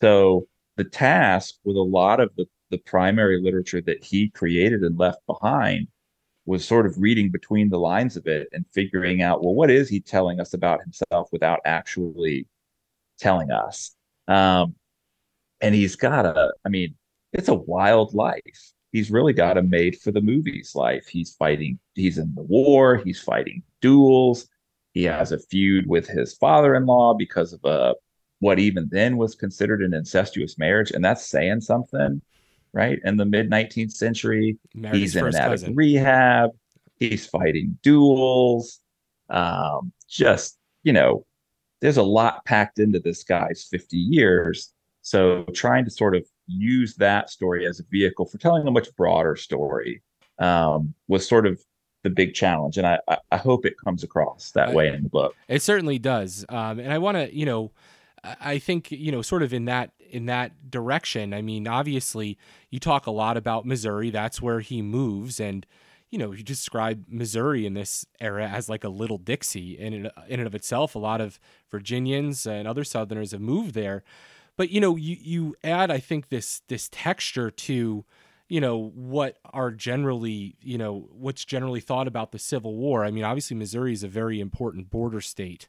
So 0.00 0.48
the 0.76 0.84
task 0.84 1.54
with 1.64 1.76
a 1.76 1.80
lot 1.80 2.18
of 2.20 2.30
the, 2.36 2.46
the 2.70 2.78
primary 2.78 3.40
literature 3.40 3.80
that 3.82 4.02
he 4.02 4.30
created 4.30 4.82
and 4.82 4.98
left 4.98 5.20
behind 5.26 5.88
was 6.46 6.66
sort 6.66 6.86
of 6.86 6.98
reading 6.98 7.30
between 7.30 7.68
the 7.68 7.78
lines 7.78 8.16
of 8.16 8.26
it 8.26 8.48
and 8.52 8.64
figuring 8.72 9.22
out, 9.22 9.44
well, 9.44 9.54
what 9.54 9.70
is 9.70 9.88
he 9.88 10.00
telling 10.00 10.40
us 10.40 10.54
about 10.54 10.80
himself 10.80 11.28
without 11.30 11.60
actually 11.64 12.48
telling 13.18 13.50
us? 13.50 13.94
Um, 14.28 14.74
and 15.60 15.74
he's 15.74 15.96
got 15.96 16.26
a, 16.26 16.52
I 16.64 16.68
mean, 16.68 16.94
it's 17.32 17.48
a 17.48 17.54
wild 17.54 18.14
life. 18.14 18.72
He's 18.92 19.10
really 19.10 19.32
got 19.32 19.56
a 19.56 19.62
made 19.62 19.98
for 19.98 20.12
the 20.12 20.20
movies 20.20 20.72
life. 20.74 21.06
He's 21.06 21.34
fighting, 21.34 21.78
he's 21.94 22.18
in 22.18 22.34
the 22.34 22.42
war, 22.42 22.96
he's 22.98 23.20
fighting 23.20 23.62
duels. 23.80 24.48
He 24.92 25.04
has 25.04 25.32
a 25.32 25.38
feud 25.38 25.86
with 25.86 26.06
his 26.06 26.34
father 26.34 26.74
in 26.74 26.84
law 26.84 27.14
because 27.14 27.54
of 27.54 27.64
a 27.64 27.94
what 28.40 28.58
even 28.58 28.88
then 28.90 29.16
was 29.16 29.36
considered 29.36 29.82
an 29.82 29.94
incestuous 29.94 30.58
marriage, 30.58 30.90
and 30.90 31.04
that's 31.04 31.24
saying 31.24 31.60
something, 31.60 32.20
right? 32.72 32.98
In 33.04 33.16
the 33.16 33.24
mid 33.24 33.48
19th 33.48 33.92
century, 33.92 34.58
Married 34.74 34.98
he's 34.98 35.16
in 35.16 35.26
an 35.26 35.36
attic 35.36 35.70
rehab. 35.74 36.50
He's 36.98 37.24
fighting 37.24 37.78
duels. 37.82 38.80
Um, 39.30 39.92
just 40.08 40.58
you 40.82 40.92
know, 40.92 41.24
there's 41.82 41.98
a 41.98 42.02
lot 42.02 42.44
packed 42.46 42.78
into 42.78 42.98
this 42.98 43.22
guy's 43.22 43.66
50 43.70 43.98
years. 43.98 44.72
So 45.02 45.44
trying 45.52 45.84
to 45.84 45.90
sort 45.90 46.16
of 46.16 46.24
use 46.46 46.94
that 46.96 47.28
story 47.28 47.66
as 47.66 47.80
a 47.80 47.84
vehicle 47.90 48.24
for 48.24 48.38
telling 48.38 48.66
a 48.66 48.70
much 48.70 48.88
broader 48.96 49.36
story 49.36 50.02
um, 50.38 50.94
was 51.08 51.28
sort 51.28 51.46
of 51.46 51.60
the 52.04 52.10
big 52.10 52.34
challenge, 52.34 52.78
and 52.78 52.86
I 52.86 52.98
I 53.30 53.36
hope 53.36 53.64
it 53.64 53.74
comes 53.84 54.02
across 54.02 54.50
that 54.52 54.72
way 54.72 54.88
in 54.88 55.04
the 55.04 55.08
book. 55.08 55.36
It 55.46 55.62
certainly 55.62 56.00
does, 56.00 56.44
um, 56.48 56.80
and 56.80 56.92
I 56.92 56.98
want 56.98 57.16
to 57.16 57.32
you 57.32 57.46
know 57.46 57.70
I 58.24 58.58
think 58.58 58.90
you 58.92 59.10
know, 59.10 59.22
sort 59.22 59.42
of 59.42 59.52
in 59.52 59.64
that 59.64 59.90
in 60.10 60.26
that 60.26 60.70
direction. 60.70 61.34
I 61.34 61.42
mean, 61.42 61.66
obviously, 61.66 62.38
you 62.70 62.78
talk 62.78 63.06
a 63.06 63.10
lot 63.10 63.36
about 63.36 63.66
Missouri. 63.66 64.10
That's 64.10 64.40
where 64.40 64.60
he 64.60 64.80
moves, 64.80 65.40
and 65.40 65.66
you 66.12 66.18
know, 66.18 66.30
you 66.32 66.44
describe 66.44 67.06
Missouri 67.08 67.64
in 67.64 67.72
this 67.72 68.04
era 68.20 68.46
as 68.46 68.68
like 68.68 68.84
a 68.84 68.90
little 68.90 69.16
Dixie, 69.16 69.78
and 69.80 69.94
in, 69.94 70.10
in 70.28 70.40
and 70.40 70.46
of 70.46 70.54
itself, 70.54 70.94
a 70.94 70.98
lot 70.98 71.22
of 71.22 71.40
Virginians 71.70 72.46
and 72.46 72.68
other 72.68 72.84
Southerners 72.84 73.32
have 73.32 73.40
moved 73.40 73.74
there. 73.74 74.04
But 74.58 74.68
you 74.68 74.78
know, 74.78 74.94
you 74.94 75.16
you 75.18 75.56
add, 75.64 75.90
I 75.90 75.98
think, 75.98 76.28
this 76.28 76.60
this 76.68 76.90
texture 76.92 77.50
to 77.50 78.04
you 78.46 78.60
know 78.60 78.92
what 78.94 79.38
are 79.54 79.70
generally 79.70 80.56
you 80.60 80.76
know 80.76 81.08
what's 81.12 81.46
generally 81.46 81.80
thought 81.80 82.06
about 82.06 82.30
the 82.30 82.38
Civil 82.38 82.76
War. 82.76 83.06
I 83.06 83.10
mean, 83.10 83.24
obviously, 83.24 83.56
Missouri 83.56 83.94
is 83.94 84.04
a 84.04 84.08
very 84.08 84.38
important 84.38 84.90
border 84.90 85.22
state. 85.22 85.68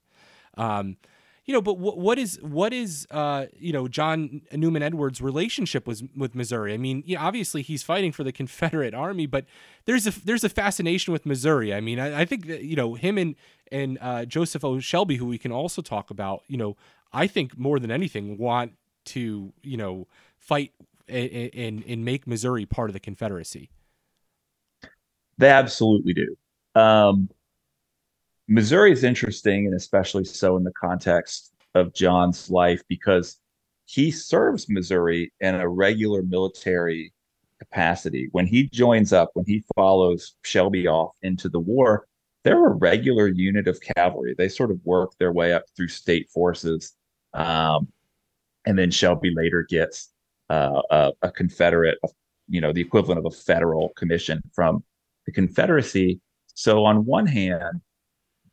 Um, 0.58 0.98
you 1.46 1.54
know, 1.54 1.62
but 1.62 1.78
what, 1.78 1.98
what 1.98 2.18
is 2.18 2.40
what 2.42 2.72
is 2.72 3.06
uh, 3.12 3.48
you 3.58 3.74
know 3.74 3.88
John 3.88 4.42
Newman 4.54 4.82
Edwards' 4.82 5.22
relationship 5.22 5.86
with 5.86 6.04
with 6.16 6.36
Missouri? 6.36 6.74
I 6.74 6.78
mean, 6.78 7.04
obviously 7.18 7.62
he's 7.62 7.84
fighting 7.84 8.12
for 8.12 8.24
the 8.24 8.32
Confederate 8.44 8.94
Army, 8.94 9.26
but 9.26 9.46
there's 9.86 10.08
a 10.08 10.12
there's 10.26 10.44
a 10.44 10.50
fascination 10.50 11.12
with 11.12 11.26
Missouri. 11.26 11.74
I 11.74 11.82
mean, 11.82 12.00
I, 12.00 12.22
I 12.22 12.26
think 12.26 12.48
that 12.48 12.64
you 12.64 12.76
know 12.76 12.94
him 12.94 13.18
and 13.18 13.36
and 13.72 13.98
uh, 14.02 14.26
Joseph 14.26 14.64
O. 14.64 14.80
Shelby, 14.80 15.18
who 15.18 15.26
we 15.26 15.38
can 15.38 15.52
also 15.52 15.82
talk 15.82 16.10
about. 16.10 16.44
You 16.48 16.58
know, 16.58 16.78
I 17.12 17.28
think 17.28 17.58
more 17.58 17.80
than 17.80 17.92
anything 17.92 18.38
want 18.38 18.74
to 19.06 19.52
you 19.64 19.78
know 19.78 20.08
fight 20.38 20.72
and 21.10 21.52
and, 21.54 21.84
and 21.86 22.06
make 22.06 22.26
Missouri 22.26 22.66
part 22.66 22.90
of 22.90 22.94
the 22.94 23.02
Confederacy. 23.02 23.70
They 25.38 25.50
absolutely 25.50 26.14
do. 26.14 26.38
Um, 26.80 27.30
Missouri 28.48 28.92
is 28.92 29.04
interesting, 29.04 29.66
and 29.66 29.76
especially 29.76 30.26
so 30.26 30.58
in 30.58 30.64
the 30.64 30.74
context 30.74 31.54
of 31.76 31.94
John's 31.94 32.50
life, 32.50 32.82
because 32.88 33.40
he 33.86 34.12
serves 34.12 34.70
Missouri 34.70 35.32
in 35.40 35.56
a 35.56 35.68
regular 35.68 36.24
military 36.24 37.14
capacity. 37.60 38.30
When 38.32 38.46
he 38.46 38.70
joins 38.70 39.14
up, 39.14 39.32
when 39.34 39.46
he 39.46 39.64
follows 39.76 40.36
Shelby 40.44 40.88
off 40.88 41.12
into 41.22 41.50
the 41.50 41.60
war, 41.60 42.08
they're 42.44 42.68
a 42.68 42.74
regular 42.74 43.28
unit 43.28 43.68
of 43.68 43.80
cavalry. 43.80 44.36
They 44.38 44.50
sort 44.50 44.72
of 44.72 44.80
work 44.84 45.14
their 45.18 45.32
way 45.32 45.54
up 45.54 45.64
through 45.76 45.88
state 45.88 46.30
forces. 46.30 46.94
Um, 47.34 47.88
and 48.66 48.78
then 48.78 48.92
Shelby 48.92 49.34
later 49.34 49.66
gets 49.68 50.10
uh, 50.50 50.82
a, 50.92 51.12
a, 51.22 51.32
Confederate, 51.32 51.98
you 52.50 52.60
know, 52.60 52.74
the 52.74 52.82
equivalent 52.82 53.20
of 53.20 53.26
a 53.26 53.36
federal 53.36 53.90
commission 53.96 54.42
from 54.54 54.84
the 55.26 55.32
Confederacy. 55.32 56.20
So, 56.54 56.86
on 56.86 57.06
one 57.06 57.26
hand, 57.26 57.82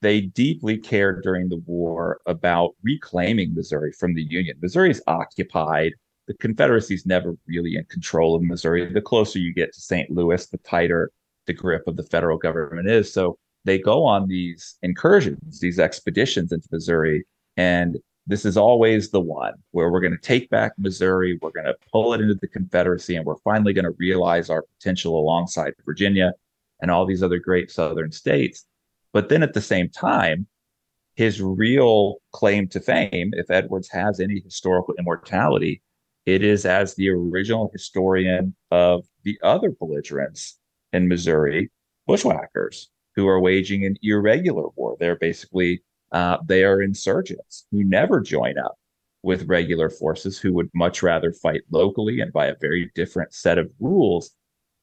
they 0.02 0.22
deeply 0.22 0.78
cared 0.78 1.22
during 1.22 1.48
the 1.48 1.62
war 1.66 2.20
about 2.26 2.74
reclaiming 2.82 3.54
Missouri 3.54 3.92
from 3.92 4.14
the 4.14 4.22
Union. 4.22 4.56
Missouri 4.60 4.90
is 4.90 5.02
occupied. 5.06 5.92
The 6.26 6.34
Confederacy 6.34 6.94
is 6.94 7.06
never 7.06 7.36
really 7.46 7.76
in 7.76 7.84
control 7.84 8.34
of 8.34 8.42
Missouri. 8.42 8.90
The 8.92 9.02
closer 9.02 9.38
you 9.38 9.52
get 9.52 9.74
to 9.74 9.80
St. 9.80 10.10
Louis, 10.10 10.46
the 10.46 10.58
tighter 10.58 11.10
the 11.46 11.52
grip 11.52 11.86
of 11.86 11.96
the 11.96 12.02
federal 12.04 12.38
government 12.38 12.88
is. 12.88 13.12
So 13.12 13.38
they 13.64 13.78
go 13.78 14.04
on 14.04 14.28
these 14.28 14.78
incursions, 14.82 15.60
these 15.60 15.78
expeditions 15.78 16.52
into 16.52 16.68
Missouri, 16.70 17.24
and 17.56 17.98
this 18.26 18.44
is 18.44 18.56
always 18.56 19.10
the 19.10 19.20
one 19.20 19.54
where 19.72 19.90
we're 19.90 20.00
going 20.00 20.16
to 20.16 20.18
take 20.18 20.48
back 20.50 20.72
Missouri, 20.78 21.38
we're 21.42 21.50
going 21.50 21.66
to 21.66 21.74
pull 21.92 22.14
it 22.14 22.20
into 22.20 22.34
the 22.34 22.46
Confederacy, 22.46 23.16
and 23.16 23.26
we're 23.26 23.36
finally 23.38 23.72
going 23.72 23.84
to 23.84 23.96
realize 23.98 24.48
our 24.50 24.62
potential 24.78 25.18
alongside 25.18 25.74
Virginia 25.84 26.32
and 26.80 26.90
all 26.90 27.04
these 27.04 27.22
other 27.22 27.38
great 27.38 27.70
Southern 27.70 28.12
states. 28.12 28.66
But 29.12 29.28
then 29.28 29.42
at 29.42 29.54
the 29.54 29.60
same 29.60 29.88
time, 29.88 30.46
his 31.14 31.42
real 31.42 32.16
claim 32.32 32.68
to 32.68 32.80
fame, 32.80 33.32
if 33.34 33.50
Edwards 33.50 33.88
has 33.90 34.20
any 34.20 34.40
historical 34.40 34.94
immortality, 34.98 35.82
it 36.26 36.42
is 36.42 36.64
as 36.64 36.94
the 36.94 37.08
original 37.10 37.70
historian 37.72 38.54
of 38.70 39.04
the 39.24 39.38
other 39.42 39.70
belligerents 39.70 40.58
in 40.92 41.08
Missouri, 41.08 41.70
bushwhackers, 42.06 42.90
who 43.16 43.26
are 43.26 43.40
waging 43.40 43.84
an 43.84 43.96
irregular 44.02 44.68
war. 44.76 44.96
They're 44.98 45.16
basically 45.16 45.82
uh, 46.12 46.38
they 46.44 46.64
are 46.64 46.82
insurgents 46.82 47.66
who 47.70 47.84
never 47.84 48.20
join 48.20 48.58
up 48.58 48.76
with 49.22 49.48
regular 49.48 49.90
forces 49.90 50.38
who 50.38 50.52
would 50.54 50.70
much 50.74 51.02
rather 51.02 51.32
fight 51.32 51.62
locally 51.70 52.20
and 52.20 52.32
by 52.32 52.46
a 52.46 52.56
very 52.60 52.90
different 52.94 53.32
set 53.32 53.58
of 53.58 53.70
rules. 53.78 54.30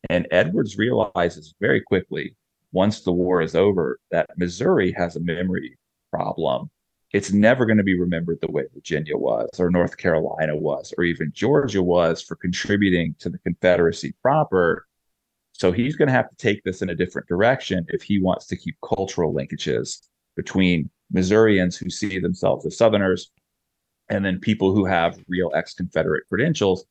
And 0.10 0.28
Edwards 0.32 0.78
realizes 0.78 1.54
very 1.60 1.82
quickly, 1.82 2.36
once 2.78 3.02
the 3.02 3.12
war 3.12 3.42
is 3.42 3.56
over, 3.56 4.00
that 4.12 4.30
Missouri 4.38 4.92
has 4.92 5.16
a 5.16 5.20
memory 5.20 5.80
problem. 6.12 6.70
It's 7.12 7.32
never 7.32 7.66
going 7.66 7.80
to 7.80 7.84
be 7.84 8.00
remembered 8.00 8.38
the 8.40 8.52
way 8.52 8.66
Virginia 8.72 9.18
was, 9.18 9.50
or 9.58 9.72
North 9.72 9.98
Carolina 9.98 10.56
was, 10.56 10.94
or 10.96 11.04
even 11.04 11.32
Georgia 11.34 11.82
was 11.82 12.22
for 12.22 12.36
contributing 12.36 13.16
to 13.18 13.32
the 13.32 13.40
Confederacy 13.40 14.14
proper. 14.22 14.86
So 15.54 15.72
he's 15.72 15.96
going 15.96 16.10
to 16.10 16.14
have 16.14 16.30
to 16.30 16.36
take 16.36 16.64
this 16.64 16.84
in 16.84 16.92
a 16.92 16.96
different 16.96 17.28
direction 17.28 17.84
if 17.90 18.04
he 18.04 18.20
wants 18.20 18.46
to 18.46 18.56
keep 18.56 18.78
cultural 18.88 19.34
linkages 19.34 20.08
between 20.36 20.88
Missourians 21.12 21.78
who 21.78 21.90
see 21.90 22.20
themselves 22.20 22.64
as 22.68 22.78
Southerners, 22.78 23.32
and 24.10 24.24
then 24.24 24.40
people 24.40 24.72
who 24.76 24.86
have 24.86 25.18
real 25.28 25.50
ex 25.56 25.74
Confederate 25.74 26.26
credentials. 26.30 26.86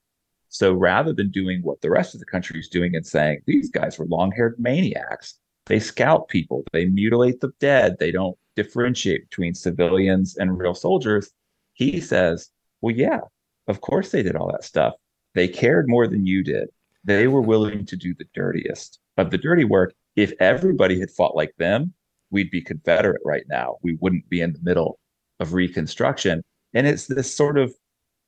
So 0.48 0.72
rather 0.72 1.12
than 1.12 1.30
doing 1.30 1.60
what 1.62 1.80
the 1.80 1.90
rest 1.90 2.14
of 2.14 2.18
the 2.18 2.26
country 2.34 2.58
is 2.58 2.68
doing 2.68 2.96
and 2.96 3.06
saying 3.06 3.42
these 3.46 3.70
guys 3.70 4.00
were 4.00 4.06
long 4.06 4.32
haired 4.32 4.56
maniacs, 4.58 5.38
they 5.66 5.78
scout 5.80 6.28
people, 6.28 6.64
they 6.72 6.86
mutilate 6.86 7.40
the 7.40 7.52
dead, 7.60 7.96
they 7.98 8.12
don't 8.12 8.36
differentiate 8.54 9.28
between 9.28 9.54
civilians 9.54 10.36
and 10.36 10.58
real 10.58 10.74
soldiers. 10.74 11.30
He 11.74 12.00
says, 12.00 12.50
well, 12.80 12.94
yeah, 12.94 13.20
of 13.68 13.80
course 13.80 14.10
they 14.10 14.22
did 14.22 14.36
all 14.36 14.50
that 14.52 14.64
stuff. 14.64 14.94
They 15.34 15.48
cared 15.48 15.88
more 15.88 16.06
than 16.06 16.26
you 16.26 16.42
did. 16.42 16.68
They 17.04 17.28
were 17.28 17.42
willing 17.42 17.84
to 17.86 17.96
do 17.96 18.14
the 18.14 18.26
dirtiest 18.34 18.98
of 19.16 19.30
the 19.30 19.38
dirty 19.38 19.64
work. 19.64 19.94
If 20.14 20.32
everybody 20.40 20.98
had 20.98 21.10
fought 21.10 21.36
like 21.36 21.54
them, 21.58 21.92
we'd 22.30 22.50
be 22.50 22.62
Confederate 22.62 23.20
right 23.24 23.44
now. 23.48 23.76
We 23.82 23.98
wouldn't 24.00 24.28
be 24.28 24.40
in 24.40 24.52
the 24.52 24.62
middle 24.62 24.98
of 25.40 25.52
Reconstruction. 25.52 26.42
And 26.74 26.86
it's 26.86 27.06
this 27.06 27.34
sort 27.34 27.58
of 27.58 27.74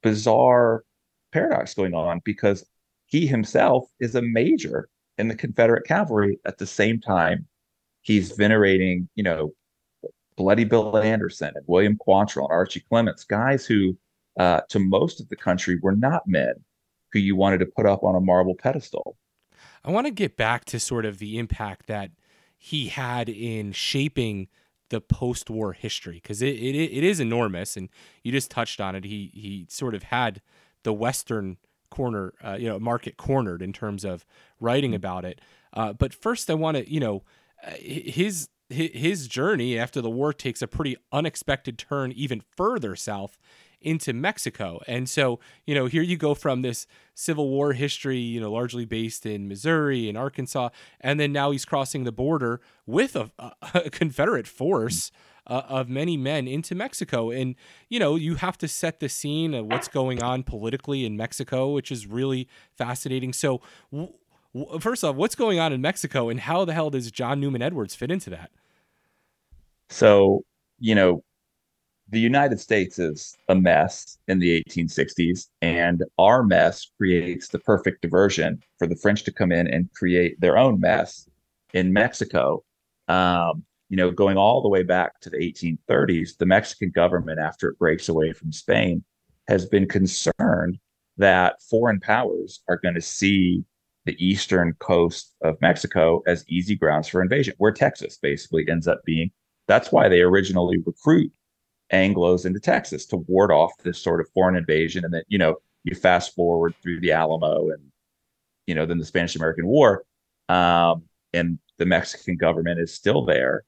bizarre 0.03 0.85
paradox 1.33 1.75
going 1.75 1.95
on 1.95 2.21
because 2.25 2.65
he 3.07 3.27
himself 3.27 3.89
is 4.01 4.15
a 4.15 4.23
major 4.23 4.89
in 5.19 5.29
the 5.29 5.35
Confederate 5.35 5.87
cavalry 5.87 6.39
at 6.47 6.59
the 6.59 6.67
same 6.67 7.01
time 7.01 7.47
he's 8.03 8.33
venerating, 8.33 9.09
you 9.15 9.23
know, 9.23 9.53
Bloody 10.37 10.65
Bill 10.65 10.97
Anderson 10.97 11.53
and 11.55 11.65
William 11.67 11.97
Quantrill 11.97 12.45
and 12.45 12.53
Archie 12.53 12.85
Clements, 12.89 13.25
guys 13.25 13.67
who 13.67 13.97
uh, 14.39 14.61
to 14.69 14.79
most 14.79 15.21
of 15.21 15.29
the 15.29 15.37
country 15.37 15.79
were 15.83 15.97
not 15.97 16.27
men 16.27 16.55
who 17.13 17.19
you 17.19 17.35
wanted 17.35 17.59
to 17.59 17.67
put 17.67 17.87
up 17.87 18.05
on 18.05 18.15
a 18.15 18.21
marble 18.21 18.55
pedestal. 18.55 19.17
I 19.85 19.91
want 19.91 20.07
to 20.07 20.13
get 20.13 20.37
back 20.37 20.65
to 20.67 20.79
sort 20.79 21.05
of 21.05 21.19
the 21.19 21.39
impact 21.39 21.87
that 21.87 22.13
he 22.57 22.89
had 22.89 23.29
in 23.29 23.73
shaping 23.73 24.49
the 24.91 25.01
post-war 25.01 25.75
history 25.75 26.15
because 26.23 26.41
it, 26.41 26.55
it 26.55 26.75
it 26.75 27.05
is 27.05 27.21
enormous 27.21 27.77
and 27.77 27.91
you 28.23 28.33
just 28.33 28.51
touched 28.51 28.81
on 28.81 28.95
it 28.95 29.05
he 29.05 29.31
he 29.35 29.67
sort 29.69 29.95
of 29.95 30.05
had 30.05 30.41
the 30.83 30.95
western 30.95 31.59
corner 31.91 32.35
uh, 32.45 32.57
you 32.59 32.69
know 32.69 32.79
market 32.79 33.17
cornered 33.17 33.63
in 33.63 33.73
terms 33.73 34.05
of 34.05 34.25
writing 34.61 34.91
mm-hmm. 34.91 34.97
about 34.97 35.25
it 35.25 35.41
uh, 35.73 35.93
but 35.93 36.15
first 36.15 36.51
i 36.51 36.55
want 36.55 36.77
to 36.77 36.91
you 36.93 37.01
know 37.01 37.23
uh, 37.67 37.73
his 37.81 38.49
his 38.71 39.29
journey 39.29 39.79
after 39.79 40.01
the 40.01 40.11
war 40.11 40.33
takes 40.33 40.61
a 40.61 40.67
pretty 40.67 40.97
unexpected 41.11 41.79
turn 41.79 42.13
even 42.13 42.43
further 42.55 42.95
south 42.95 43.39
into 43.81 44.13
Mexico. 44.13 44.81
And 44.87 45.09
so, 45.09 45.39
you 45.67 45.75
know, 45.75 45.87
here 45.87 46.03
you 46.03 46.17
go 46.17 46.35
from 46.35 46.63
this 46.63 46.87
Civil 47.15 47.49
War 47.49 47.73
history, 47.73 48.19
you 48.19 48.41
know, 48.41 48.53
largely 48.53 48.85
based 48.85 49.25
in 49.25 49.49
Missouri 49.49 50.09
and 50.09 50.19
Arkansas, 50.19 50.71
and 51.01 51.19
then 51.19 51.33
now 51.33 51.51
he's 51.51 51.65
crossing 51.65 52.05
the 52.05 52.13
border 52.13 52.61
with 52.87 53.17
a, 53.17 53.31
a 53.75 53.91
Confederate 53.91 54.47
force. 54.47 55.11
Uh, 55.49 55.63
of 55.67 55.89
many 55.89 56.15
men 56.19 56.47
into 56.47 56.75
Mexico. 56.75 57.31
And, 57.31 57.55
you 57.89 57.99
know, 57.99 58.17
you 58.17 58.35
have 58.35 58.59
to 58.59 58.69
set 58.69 59.01
the 59.01 59.09
scene 59.09 59.55
of 59.55 59.65
what's 59.65 59.89
going 59.89 60.23
on 60.23 60.43
politically 60.43 61.07
in 61.07 61.17
Mexico, 61.17 61.71
which 61.71 61.91
is 61.91 62.07
really 62.07 62.47
fascinating. 62.77 63.33
So, 63.33 63.63
w- 63.91 64.13
w- 64.55 64.79
first 64.79 65.05
off, 65.05 65.17
what's 65.17 65.35
going 65.35 65.59
on 65.59 65.73
in 65.73 65.81
Mexico 65.81 66.29
and 66.29 66.41
how 66.41 66.67
the 66.67 66.75
hell 66.75 66.91
does 66.91 67.11
John 67.11 67.41
Newman 67.41 67.63
Edwards 67.63 67.95
fit 67.95 68.11
into 68.11 68.29
that? 68.29 68.51
So, 69.89 70.45
you 70.79 70.95
know, 70.95 71.25
the 72.11 72.21
United 72.21 72.59
States 72.59 72.99
is 72.99 73.37
a 73.49 73.55
mess 73.55 74.19
in 74.29 74.39
the 74.39 74.63
1860s, 74.65 75.49
and 75.61 76.05
our 76.19 76.43
mess 76.43 76.91
creates 76.97 77.49
the 77.49 77.59
perfect 77.59 78.03
diversion 78.03 78.63
for 78.79 78.87
the 78.87 78.97
French 78.97 79.25
to 79.25 79.33
come 79.33 79.53
in 79.53 79.67
and 79.67 79.93
create 79.93 80.41
their 80.41 80.57
own 80.57 80.81
mess 80.81 81.29
in 81.75 81.93
Mexico. 81.93 82.63
Um, 83.09 83.65
you 83.89 83.97
know, 83.97 84.11
going 84.11 84.37
all 84.37 84.63
the 84.63 84.69
way 84.69 84.83
back 84.83 85.21
to 85.21 85.31
the 85.31 85.39
1830s, 85.39 86.37
the 86.37 86.47
Mexican 86.47 86.91
government, 86.91 87.39
after 87.39 87.69
it 87.69 87.79
breaks 87.79 88.09
away 88.09 88.33
from 88.33 88.53
Spain, 88.53 89.03
has 89.49 89.67
been 89.67 89.89
concerned 89.89 90.79
that 91.17 91.61
foreign 91.63 92.01
powers 92.01 92.61
are 92.69 92.79
going 92.79 92.95
to 92.95 93.01
see 93.01 93.65
the 94.05 94.17
eastern 94.25 94.75
coast 94.79 95.35
of 95.43 95.61
Mexico 95.61 96.23
as 96.27 96.45
easy 96.49 96.75
grounds 96.75 97.09
for 97.09 97.23
invasion, 97.23 97.55
where 97.59 97.73
Texas 97.73 98.19
basically 98.21 98.67
ends 98.69 98.87
up 98.87 99.03
being. 99.05 99.31
That's 99.67 99.93
why 99.93 100.09
they 100.09 100.21
originally 100.23 100.79
recruit 100.87 101.33
Anglos 101.93 102.47
into 102.47 102.61
Texas 102.61 103.07
to 103.07 103.17
ward 103.17 103.51
off 103.51 103.73
this 103.83 104.01
sort 104.01 104.21
of 104.21 104.29
foreign 104.31 104.57
invasion. 104.57 105.05
And 105.05 105.13
then, 105.13 105.23
you 105.29 105.39
know, 105.39 105.57
you 105.85 105.95
fast 105.95 106.35
forward 106.35 106.75
through 106.83 107.01
the 107.01 107.13
Alamo 107.13 107.71
and, 107.71 107.83
you 108.67 108.75
know, 108.75 108.87
then 108.87 108.99
the 108.99 109.05
Spanish 109.05 109.37
American 109.37 109.67
War. 109.67 110.05
Um, 110.49 111.03
and 111.33 111.59
the 111.79 111.87
Mexican 111.87 112.37
government 112.37 112.81
is 112.81 112.95
still 112.95 113.25
there. 113.25 113.65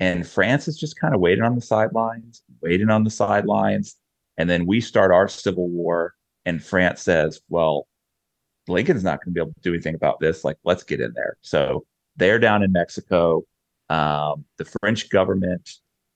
And 0.00 0.26
France 0.26 0.66
is 0.66 0.78
just 0.78 0.98
kind 0.98 1.14
of 1.14 1.20
waiting 1.20 1.44
on 1.44 1.54
the 1.54 1.60
sidelines, 1.60 2.42
waiting 2.62 2.90
on 2.90 3.04
the 3.04 3.10
sidelines. 3.10 3.96
And 4.38 4.48
then 4.48 4.66
we 4.66 4.80
start 4.80 5.12
our 5.12 5.28
civil 5.28 5.68
war, 5.68 6.14
and 6.46 6.64
France 6.64 7.02
says, 7.02 7.42
well, 7.50 7.86
Lincoln's 8.66 9.04
not 9.04 9.22
going 9.22 9.34
to 9.34 9.38
be 9.38 9.40
able 9.40 9.52
to 9.52 9.60
do 9.60 9.74
anything 9.74 9.94
about 9.94 10.18
this. 10.20 10.42
Like, 10.44 10.56
let's 10.64 10.82
get 10.82 11.00
in 11.00 11.12
there. 11.12 11.36
So 11.42 11.84
they're 12.16 12.38
down 12.38 12.62
in 12.62 12.72
Mexico. 12.72 13.44
Um, 13.90 14.44
the 14.56 14.64
French 14.80 15.10
government 15.10 15.68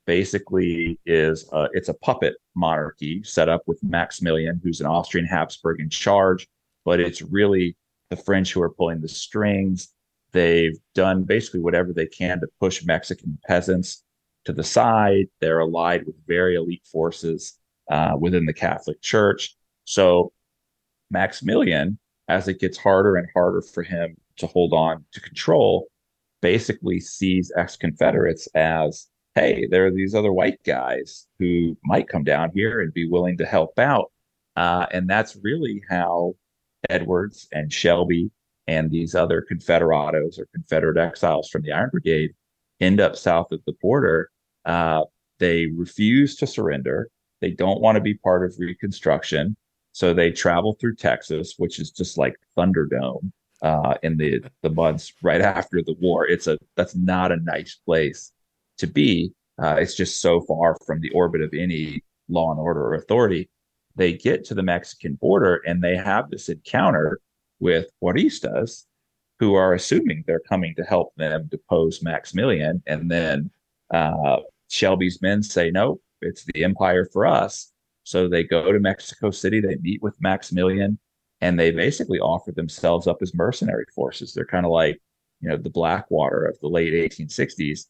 basically 0.07 0.99
is 1.05 1.49
uh, 1.53 1.69
it's 1.73 1.89
a 1.89 1.95
puppet 1.95 2.37
monarchy 2.55 3.23
set 3.23 3.49
up 3.49 3.63
with 3.67 3.83
Maximilian, 3.83 4.61
who's 4.63 4.81
an 4.81 4.87
Austrian 4.87 5.27
Habsburg 5.27 5.81
in 5.81 5.91
charge, 5.91 6.47
but 6.85 7.01
it's 7.01 7.21
really 7.21 7.77
the 8.11 8.17
French 8.17 8.53
who 8.53 8.63
are 8.63 8.71
pulling 8.71 9.01
the 9.01 9.09
strings. 9.09 9.89
They've 10.35 10.77
done 10.97 11.23
basically 11.23 11.61
whatever 11.61 11.93
they 11.93 12.07
can 12.07 12.41
to 12.41 12.49
push 12.59 12.85
Mexican 12.85 13.39
peasants 13.47 14.03
to 14.45 14.53
the 14.53 14.65
side. 14.65 15.27
They're 15.41 15.61
allied 15.61 16.07
with 16.07 16.17
very 16.27 16.57
elite 16.57 16.85
forces 16.91 17.57
uh, 17.89 18.17
within 18.19 18.45
the 18.45 18.53
Catholic 18.53 19.01
Church. 19.01 19.57
So 19.85 20.33
Maximilian, 21.09 22.01
as 22.27 22.49
it 22.49 22.59
gets 22.59 22.77
harder 22.77 23.17
and 23.17 23.29
harder 23.33 23.63
for 23.63 23.85
him 23.85 24.17
to 24.39 24.49
hold 24.49 24.73
on 24.73 25.05
to 25.13 25.21
control, 25.21 25.87
basically 26.43 26.99
sees 26.99 27.53
ex 27.57 27.77
Confederates 27.77 28.49
as 28.55 29.07
hey, 29.37 29.67
there 29.71 29.87
are 29.87 29.91
these 29.91 30.15
other 30.15 30.33
white 30.33 30.63
guys 30.65 31.27
who 31.39 31.77
might 31.85 32.09
come 32.09 32.25
down 32.25 32.51
here 32.55 32.81
and 32.81 32.93
be 32.93 33.09
willing 33.09 33.37
to 33.37 33.47
help 33.47 33.79
out. 33.79 34.13
Uh, 34.57 34.87
and 34.93 35.09
that's 35.09 35.37
really 35.43 35.83
how 35.89 36.35
Edwards 36.89 37.49
and 37.53 37.73
Shelby 37.73 38.31
and 38.67 38.91
these 38.91 39.15
other 39.15 39.45
Confederados 39.51 40.39
or 40.39 40.47
Confederate 40.55 40.97
exiles 40.97 41.49
from 41.49 41.63
the 41.63 41.73
Iron 41.73 41.91
Brigade 41.91 42.35
end 42.81 43.01
up 43.01 43.17
south 43.17 43.53
of 43.53 43.61
the 43.67 43.75
border. 43.81 44.31
Uh, 44.65 45.03
they 45.39 45.67
refuse 45.67 46.37
to 46.37 46.47
surrender. 46.47 47.09
They 47.41 47.51
don't 47.51 47.81
want 47.81 47.97
to 47.97 48.01
be 48.01 48.15
part 48.15 48.45
of 48.45 48.55
Reconstruction. 48.59 49.57
So 49.93 50.13
they 50.13 50.33
travel 50.33 50.77
through 50.81 50.97
Texas, 50.97 51.55
which 51.59 51.79
is 51.79 51.91
just 51.91 52.19
like 52.19 52.35
Thunderdome 52.57 53.31
uh, 53.63 53.95
in 54.03 54.17
the 54.17 54.43
the 54.63 54.71
months 54.71 55.13
right 55.23 55.41
after 55.41 55.83
the 55.83 55.95
war. 56.01 56.27
It's 56.27 56.47
a 56.47 56.59
that's 56.77 56.97
not 56.97 57.33
a 57.33 57.37
nice 57.37 57.79
place 57.85 58.33
to 58.79 58.87
be. 58.87 59.33
Uh, 59.63 59.77
it's 59.79 59.95
just 59.95 60.21
so 60.21 60.41
far 60.41 60.77
from 60.87 61.01
the 61.01 61.11
orbit 61.11 61.41
of 61.41 61.55
any 61.55 62.03
law 62.29 62.51
and 62.51 62.59
order 62.59 62.81
or 62.81 62.95
authority. 62.95 63.49
They 63.97 64.15
get 64.15 64.45
to 64.47 64.55
the 64.55 64.63
Mexican 64.63 65.15
border 65.15 65.63
and 65.67 65.81
they 65.81 65.97
have 65.97 66.29
this 66.29 66.49
encounter 66.49 67.21
with 67.65 67.87
Juaristas, 68.03 68.85
who 69.41 69.55
are 69.55 69.73
assuming 69.73 70.23
they're 70.27 70.39
coming 70.39 70.75
to 70.77 70.85
help 70.85 71.15
them 71.17 71.49
depose 71.51 72.03
Maximilian. 72.03 72.83
And 72.87 73.11
then 73.11 73.51
uh, 73.93 74.41
Shelby's 74.69 75.23
men 75.23 75.43
say, 75.43 75.71
no, 75.71 75.99
it's 76.21 76.45
the 76.45 76.63
empire 76.63 77.09
for 77.11 77.25
us. 77.25 77.73
So 78.03 78.29
they 78.29 78.45
go 78.45 78.71
to 78.71 78.79
Mexico 78.79 79.31
City, 79.31 79.61
they 79.61 79.77
meet 79.81 80.03
with 80.03 80.21
Maximilian, 80.21 80.99
and 81.41 81.59
they 81.59 81.71
basically 81.71 82.21
offer 82.21 82.53
themselves 82.53 83.07
up 83.07 83.23
as 83.23 83.35
mercenary 83.35 83.87
forces. 83.95 84.35
They're 84.35 84.45
kind 84.45 84.67
of 84.67 84.71
like, 84.71 85.01
you 85.41 85.49
know, 85.49 85.57
the 85.57 85.71
Blackwater 85.71 86.45
of 86.45 86.59
the 86.61 86.69
late 86.69 86.93
1860s. 86.93 87.87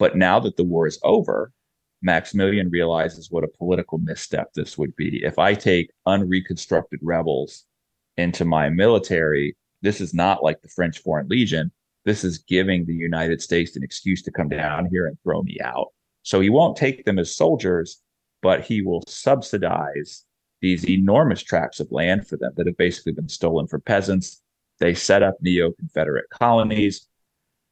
But 0.00 0.16
now 0.16 0.40
that 0.40 0.56
the 0.56 0.64
war 0.64 0.88
is 0.88 0.98
over, 1.04 1.52
Maximilian 2.02 2.70
realizes 2.70 3.30
what 3.30 3.44
a 3.44 3.48
political 3.56 3.98
misstep 3.98 4.52
this 4.52 4.76
would 4.76 4.96
be. 4.96 5.24
If 5.24 5.38
I 5.38 5.54
take 5.54 5.92
unreconstructed 6.06 6.98
rebels 7.02 7.66
into 8.16 8.44
my 8.44 8.68
military, 8.68 9.56
this 9.82 10.00
is 10.00 10.14
not 10.14 10.42
like 10.42 10.60
the 10.62 10.68
French 10.68 10.98
Foreign 11.00 11.28
Legion. 11.28 11.70
This 12.04 12.24
is 12.24 12.38
giving 12.38 12.84
the 12.84 12.94
United 12.94 13.40
States 13.40 13.76
an 13.76 13.82
excuse 13.82 14.22
to 14.22 14.32
come 14.32 14.48
down 14.48 14.88
here 14.90 15.06
and 15.06 15.16
throw 15.22 15.42
me 15.42 15.58
out. 15.62 15.88
So 16.22 16.40
he 16.40 16.50
won't 16.50 16.76
take 16.76 17.04
them 17.04 17.18
as 17.18 17.36
soldiers, 17.36 18.00
but 18.42 18.62
he 18.62 18.82
will 18.82 19.02
subsidize 19.06 20.24
these 20.60 20.88
enormous 20.88 21.42
tracts 21.42 21.80
of 21.80 21.90
land 21.90 22.26
for 22.26 22.36
them 22.36 22.52
that 22.56 22.66
have 22.66 22.76
basically 22.76 23.12
been 23.12 23.28
stolen 23.28 23.66
from 23.66 23.80
peasants. 23.82 24.40
They 24.78 24.94
set 24.94 25.22
up 25.22 25.36
neo 25.40 25.72
Confederate 25.72 26.30
colonies. 26.30 27.08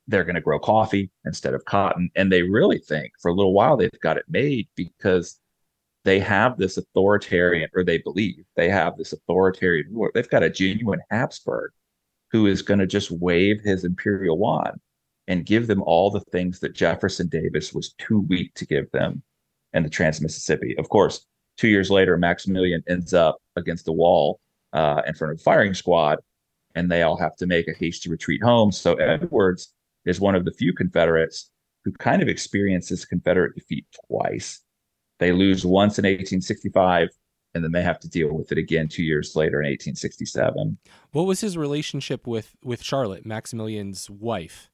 They're 0.09 0.25
going 0.25 0.35
to 0.35 0.41
grow 0.41 0.59
coffee 0.59 1.11
instead 1.25 1.55
of 1.55 1.65
cotton. 1.65 2.11
And 2.17 2.33
they 2.33 2.43
really 2.43 2.79
think 2.79 3.13
for 3.21 3.31
a 3.31 3.35
little 3.35 3.53
while 3.53 3.77
they've 3.77 3.91
got 4.01 4.17
it 4.17 4.25
made 4.29 4.69
because 4.75 5.39
they 6.05 6.19
have 6.19 6.57
this 6.57 6.77
authoritarian, 6.77 7.69
or 7.75 7.85
they 7.85 7.99
believe 7.99 8.45
they 8.57 8.71
have 8.71 8.97
this 8.97 9.13
authoritarian 9.13 9.87
ruler. 9.91 10.11
They've 10.15 10.29
got 10.29 10.43
a 10.43 10.51
genuine 10.51 11.01
Habsburg 11.11 11.73
who 12.33 12.47
is 12.47 12.63
going 12.63 12.81
to 12.81 12.87
just 12.87 13.11
wave 13.11 13.61
his 13.61 13.85
imperial 13.85 14.39
wand 14.39 14.81
and 15.29 15.45
give 15.47 15.67
them 15.67 15.83
all 15.83 16.11
the 16.11 16.21
things 16.33 16.61
that 16.61 16.75
Jefferson 16.75 17.29
Davis 17.29 17.75
was 17.75 17.93
too 17.99 18.21
weak 18.29 18.55
to 18.55 18.67
give 18.67 18.91
them 18.93 19.23
in 19.73 19.83
the 19.83 19.91
Trans 19.91 20.21
Mississippi. 20.21 20.75
Of 20.79 20.89
course, 20.89 21.27
two 21.57 21.69
years 21.69 21.91
later, 21.91 22.17
Maximilian 22.17 22.83
ends 22.89 23.15
up 23.15 23.39
against 23.57 23.85
the 23.85 23.93
wall 23.93 24.41
uh, 24.73 25.03
in 25.07 25.15
front 25.15 25.33
of 25.33 25.41
a 25.41 25.43
firing 25.43 25.75
squad, 25.75 26.19
and 26.75 26.91
they 26.91 27.03
all 27.03 27.17
have 27.17 27.37
to 27.37 27.47
make 27.47 27.69
a 27.69 27.75
hasty 27.75 28.11
retreat 28.11 28.43
home. 28.43 28.73
So 28.73 28.95
Edwards 28.95 29.75
is 30.05 30.21
one 30.21 30.35
of 30.35 30.45
the 30.45 30.53
few 30.53 30.73
Confederates 30.73 31.51
who 31.85 31.93
kind 31.93 32.23
of 32.23 32.29
experiences 32.29 33.05
Confederate 33.05 33.55
defeat 33.55 33.87
twice. 34.09 34.61
They 35.21 35.33
lose 35.33 35.65
once 35.65 35.99
in 35.99 36.05
1865, 36.05 37.09
and 37.55 37.63
then 37.63 37.73
they 37.73 37.83
have 37.83 38.01
to 38.01 38.09
deal 38.09 38.33
with 38.33 38.51
it 38.51 38.59
again 38.59 38.89
two 38.89 39.05
years 39.05 39.37
later 39.37 39.61
in 39.61 39.67
1867. 39.67 40.79
What 41.13 41.27
was 41.27 41.43
his 41.43 41.57
relationship 41.57 42.27
with 42.27 42.57
with 42.65 42.83
Charlotte, 42.83 43.27
Maximilian's 43.27 44.11
wife? 44.11 44.71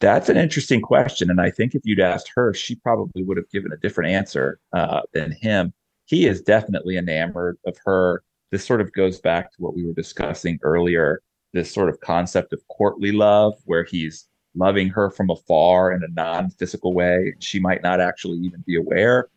That's 0.00 0.28
an 0.28 0.36
interesting 0.36 0.80
question. 0.80 1.28
And 1.28 1.40
I 1.40 1.50
think 1.50 1.74
if 1.74 1.82
you'd 1.84 1.98
asked 1.98 2.30
her, 2.36 2.54
she 2.54 2.76
probably 2.76 3.24
would 3.24 3.36
have 3.36 3.50
given 3.50 3.72
a 3.72 3.76
different 3.76 4.12
answer 4.12 4.60
uh, 4.72 5.00
than 5.12 5.32
him. 5.32 5.72
He 6.06 6.26
is 6.26 6.40
definitely 6.40 6.96
enamored 6.96 7.58
of 7.66 7.76
her. 7.84 8.22
This 8.52 8.64
sort 8.64 8.80
of 8.80 8.92
goes 8.92 9.18
back 9.18 9.50
to 9.50 9.56
what 9.58 9.74
we 9.74 9.84
were 9.84 9.92
discussing 9.92 10.60
earlier 10.62 11.20
this 11.52 11.72
sort 11.72 11.88
of 11.88 12.00
concept 12.00 12.52
of 12.52 12.60
courtly 12.68 13.10
love, 13.10 13.54
where 13.64 13.82
he's 13.84 14.28
loving 14.54 14.88
her 14.88 15.10
from 15.10 15.30
afar 15.30 15.92
in 15.92 16.02
a 16.02 16.08
non 16.08 16.50
physical 16.50 16.92
way. 16.92 17.34
She 17.40 17.58
might 17.58 17.82
not 17.82 18.00
actually 18.00 18.38
even 18.38 18.62
be 18.66 18.76
aware 18.76 19.28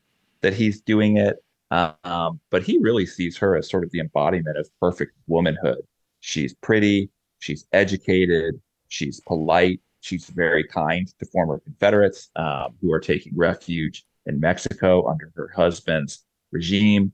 that 0.41 0.54
he's 0.54 0.82
doing 0.82 1.17
it. 1.17 1.38
Um, 1.71 2.39
but 2.49 2.63
he 2.63 2.80
really 2.80 3.06
sees 3.06 3.38
her 3.38 3.56
as 3.56 3.69
sort 3.69 3.84
of 3.84 3.91
the 3.91 3.99
embodiment 3.99 4.58
of 4.58 4.69
perfect 4.80 5.13
womanhood. 5.27 5.80
She's 6.19 6.54
pretty, 6.54 7.10
she's 7.39 7.65
educated, 7.71 8.60
she's 8.89 9.21
polite, 9.21 9.80
she's 10.01 10.27
very 10.27 10.65
kind 10.65 11.08
to 11.19 11.25
former 11.27 11.60
Confederates 11.60 12.30
um, 12.36 12.75
who 12.82 12.91
are 12.91 12.99
taking 12.99 13.34
refuge 13.36 14.04
in 14.25 14.39
Mexico 14.39 15.08
under 15.10 15.32
her 15.36 15.49
husband's 15.56 16.25
regime. 16.51 17.13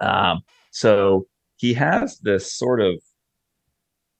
Um, 0.00 0.42
so 0.70 1.28
he 1.56 1.74
has 1.74 2.18
this 2.18 2.52
sort 2.52 2.80
of 2.80 3.00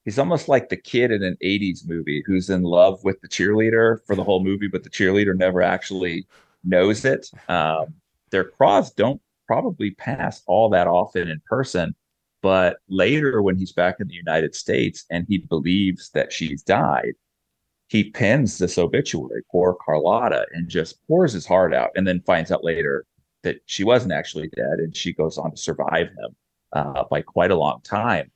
he's 0.05 0.19
almost 0.19 0.49
like 0.49 0.69
the 0.69 0.77
kid 0.77 1.11
in 1.11 1.23
an 1.23 1.37
80s 1.43 1.87
movie 1.87 2.23
who's 2.27 2.49
in 2.49 2.63
love 2.63 3.03
with 3.05 3.21
the 3.21 3.29
cheerleader 3.29 3.99
for 4.07 4.17
the 4.17 4.25
whole 4.25 4.43
movie, 4.43 4.69
but 4.69 4.83
the 4.83 4.91
cheerleader 4.91 5.37
never 5.37 5.61
actually 5.61 6.27
knows 6.65 7.05
it. 7.05 7.29
Um, 7.49 7.95
their 8.31 8.45
cross 8.45 8.93
don't 8.93 9.21
probably 9.47 9.93
pass 9.93 10.43
all 10.47 10.69
that 10.71 10.87
often 10.87 11.29
in 11.29 11.41
person. 11.47 11.95
But 12.43 12.79
later, 12.89 13.43
when 13.43 13.59
he's 13.59 13.73
back 13.73 13.97
in 13.99 14.09
the 14.09 14.15
United 14.15 14.55
States 14.55 15.05
and 15.11 15.27
he 15.29 15.39
believes 15.39 16.11
that 16.11 16.33
she's 16.33 16.63
died, 16.63 17.15
he 17.89 18.11
pens 18.11 18.59
this 18.59 18.79
obituary, 18.79 19.43
poor 19.51 19.77
Carlotta, 19.85 20.47
and 20.53 20.69
just 20.69 21.05
pours 21.09 21.33
his 21.33 21.47
heart 21.47 21.75
out, 21.75 21.91
and 21.97 22.07
then 22.07 22.21
finds 22.21 22.53
out 22.53 22.63
later 22.63 23.07
that 23.43 23.57
she 23.67 23.83
wasn't 23.83 24.13
actually 24.13 24.49
dead, 24.55 24.79
and 24.79 24.95
she 24.95 25.13
goes 25.13 25.39
on 25.39 25.51
to 25.51 25.57
survive 25.57 26.09
him 26.09 26.37
uh, 26.75 27.05
by 27.11 27.23
quite 27.23 27.51
a 27.51 27.57
long 27.57 27.81
time. 27.83 28.31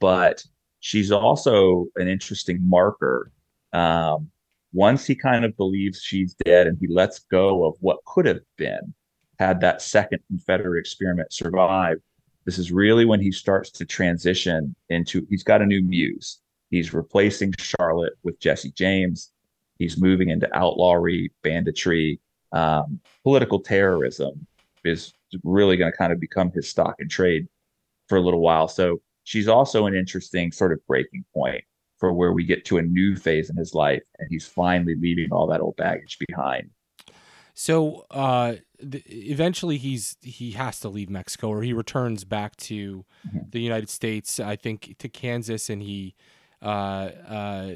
But 0.00 0.44
she's 0.80 1.12
also 1.12 1.86
an 1.96 2.08
interesting 2.08 2.58
marker. 2.68 3.30
Um, 3.72 4.30
once 4.72 5.06
he 5.06 5.14
kind 5.14 5.44
of 5.44 5.56
believes 5.56 6.02
she's 6.02 6.34
dead, 6.44 6.66
and 6.66 6.76
he 6.80 6.88
lets 6.88 7.20
go 7.20 7.64
of 7.64 7.76
what 7.80 8.04
could 8.04 8.26
have 8.26 8.40
been, 8.56 8.94
had 9.38 9.60
that 9.60 9.82
second 9.82 10.20
Confederate 10.28 10.80
experiment 10.80 11.32
survive, 11.32 11.98
this 12.44 12.58
is 12.58 12.72
really 12.72 13.04
when 13.04 13.20
he 13.20 13.30
starts 13.30 13.70
to 13.72 13.84
transition 13.84 14.74
into. 14.88 15.26
He's 15.28 15.42
got 15.42 15.62
a 15.62 15.66
new 15.66 15.82
muse 15.82 16.40
He's 16.70 16.92
replacing 16.92 17.54
Charlotte 17.58 18.14
with 18.22 18.38
Jesse 18.40 18.72
James. 18.72 19.32
He's 19.78 19.98
moving 19.98 20.28
into 20.28 20.54
outlawry, 20.54 21.32
banditry, 21.42 22.20
um, 22.52 23.00
political 23.24 23.60
terrorism 23.60 24.46
is 24.84 25.12
really 25.44 25.76
going 25.76 25.90
to 25.90 25.96
kind 25.96 26.12
of 26.12 26.20
become 26.20 26.50
his 26.52 26.68
stock 26.68 26.94
and 26.98 27.10
trade 27.10 27.46
for 28.08 28.16
a 28.16 28.20
little 28.20 28.40
while. 28.40 28.68
So 28.68 29.00
she's 29.24 29.48
also 29.48 29.86
an 29.86 29.94
interesting 29.94 30.50
sort 30.52 30.72
of 30.72 30.84
breaking 30.86 31.24
point 31.34 31.62
for 31.98 32.12
where 32.12 32.32
we 32.32 32.44
get 32.44 32.64
to 32.66 32.78
a 32.78 32.82
new 32.82 33.16
phase 33.16 33.50
in 33.50 33.56
his 33.56 33.74
life, 33.74 34.02
and 34.18 34.28
he's 34.30 34.46
finally 34.46 34.94
leaving 34.94 35.32
all 35.32 35.46
that 35.48 35.60
old 35.60 35.76
baggage 35.76 36.16
behind. 36.28 36.70
So 37.54 38.06
uh, 38.10 38.54
eventually, 38.80 39.76
he's 39.78 40.16
he 40.22 40.52
has 40.52 40.80
to 40.80 40.88
leave 40.88 41.10
Mexico, 41.10 41.48
or 41.48 41.62
he 41.62 41.72
returns 41.72 42.24
back 42.24 42.56
to 42.56 43.04
mm-hmm. 43.26 43.38
the 43.50 43.60
United 43.60 43.90
States. 43.90 44.38
I 44.40 44.56
think 44.56 44.96
to 44.98 45.08
Kansas, 45.08 45.68
and 45.70 45.82
he 45.82 46.14
uh, 46.62 46.64
uh, 46.66 47.74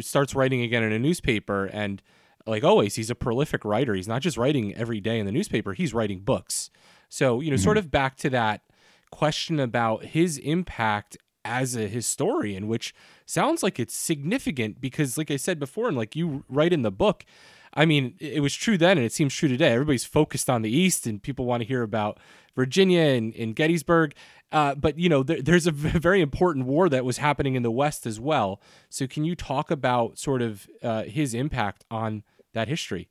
starts 0.00 0.34
writing 0.34 0.62
again 0.62 0.82
in 0.82 0.92
a 0.92 0.98
newspaper 0.98 1.66
and 1.66 2.02
like 2.46 2.64
always 2.64 2.94
he's 2.94 3.10
a 3.10 3.14
prolific 3.14 3.64
writer 3.64 3.94
he's 3.94 4.08
not 4.08 4.22
just 4.22 4.36
writing 4.36 4.74
every 4.74 5.00
day 5.00 5.18
in 5.18 5.26
the 5.26 5.32
newspaper 5.32 5.72
he's 5.72 5.92
writing 5.92 6.20
books 6.20 6.70
so 7.08 7.40
you 7.40 7.50
know 7.50 7.56
mm-hmm. 7.56 7.64
sort 7.64 7.76
of 7.76 7.90
back 7.90 8.16
to 8.16 8.30
that 8.30 8.62
question 9.10 9.58
about 9.58 10.04
his 10.04 10.38
impact 10.38 11.16
as 11.44 11.74
a 11.74 11.88
historian 11.88 12.68
which 12.68 12.94
sounds 13.26 13.62
like 13.62 13.80
it's 13.80 13.94
significant 13.94 14.80
because 14.80 15.16
like 15.16 15.30
i 15.30 15.36
said 15.36 15.58
before 15.58 15.88
and 15.88 15.96
like 15.96 16.14
you 16.14 16.44
write 16.48 16.72
in 16.72 16.82
the 16.82 16.90
book 16.90 17.24
I 17.72 17.84
mean, 17.86 18.14
it 18.18 18.40
was 18.40 18.54
true 18.54 18.76
then 18.76 18.98
and 18.98 19.06
it 19.06 19.12
seems 19.12 19.34
true 19.34 19.48
today. 19.48 19.72
Everybody's 19.72 20.04
focused 20.04 20.50
on 20.50 20.62
the 20.62 20.70
East 20.70 21.06
and 21.06 21.22
people 21.22 21.44
want 21.44 21.62
to 21.62 21.66
hear 21.66 21.82
about 21.82 22.18
Virginia 22.56 23.00
and, 23.00 23.34
and 23.36 23.54
Gettysburg. 23.54 24.14
Uh, 24.52 24.74
but, 24.74 24.98
you 24.98 25.08
know, 25.08 25.22
there, 25.22 25.40
there's 25.40 25.66
a 25.66 25.70
very 25.70 26.20
important 26.20 26.66
war 26.66 26.88
that 26.88 27.04
was 27.04 27.18
happening 27.18 27.54
in 27.54 27.62
the 27.62 27.70
West 27.70 28.06
as 28.06 28.18
well. 28.18 28.60
So, 28.88 29.06
can 29.06 29.24
you 29.24 29.36
talk 29.36 29.70
about 29.70 30.18
sort 30.18 30.42
of 30.42 30.68
uh, 30.82 31.04
his 31.04 31.34
impact 31.34 31.84
on 31.90 32.24
that 32.54 32.66
history? 32.66 33.08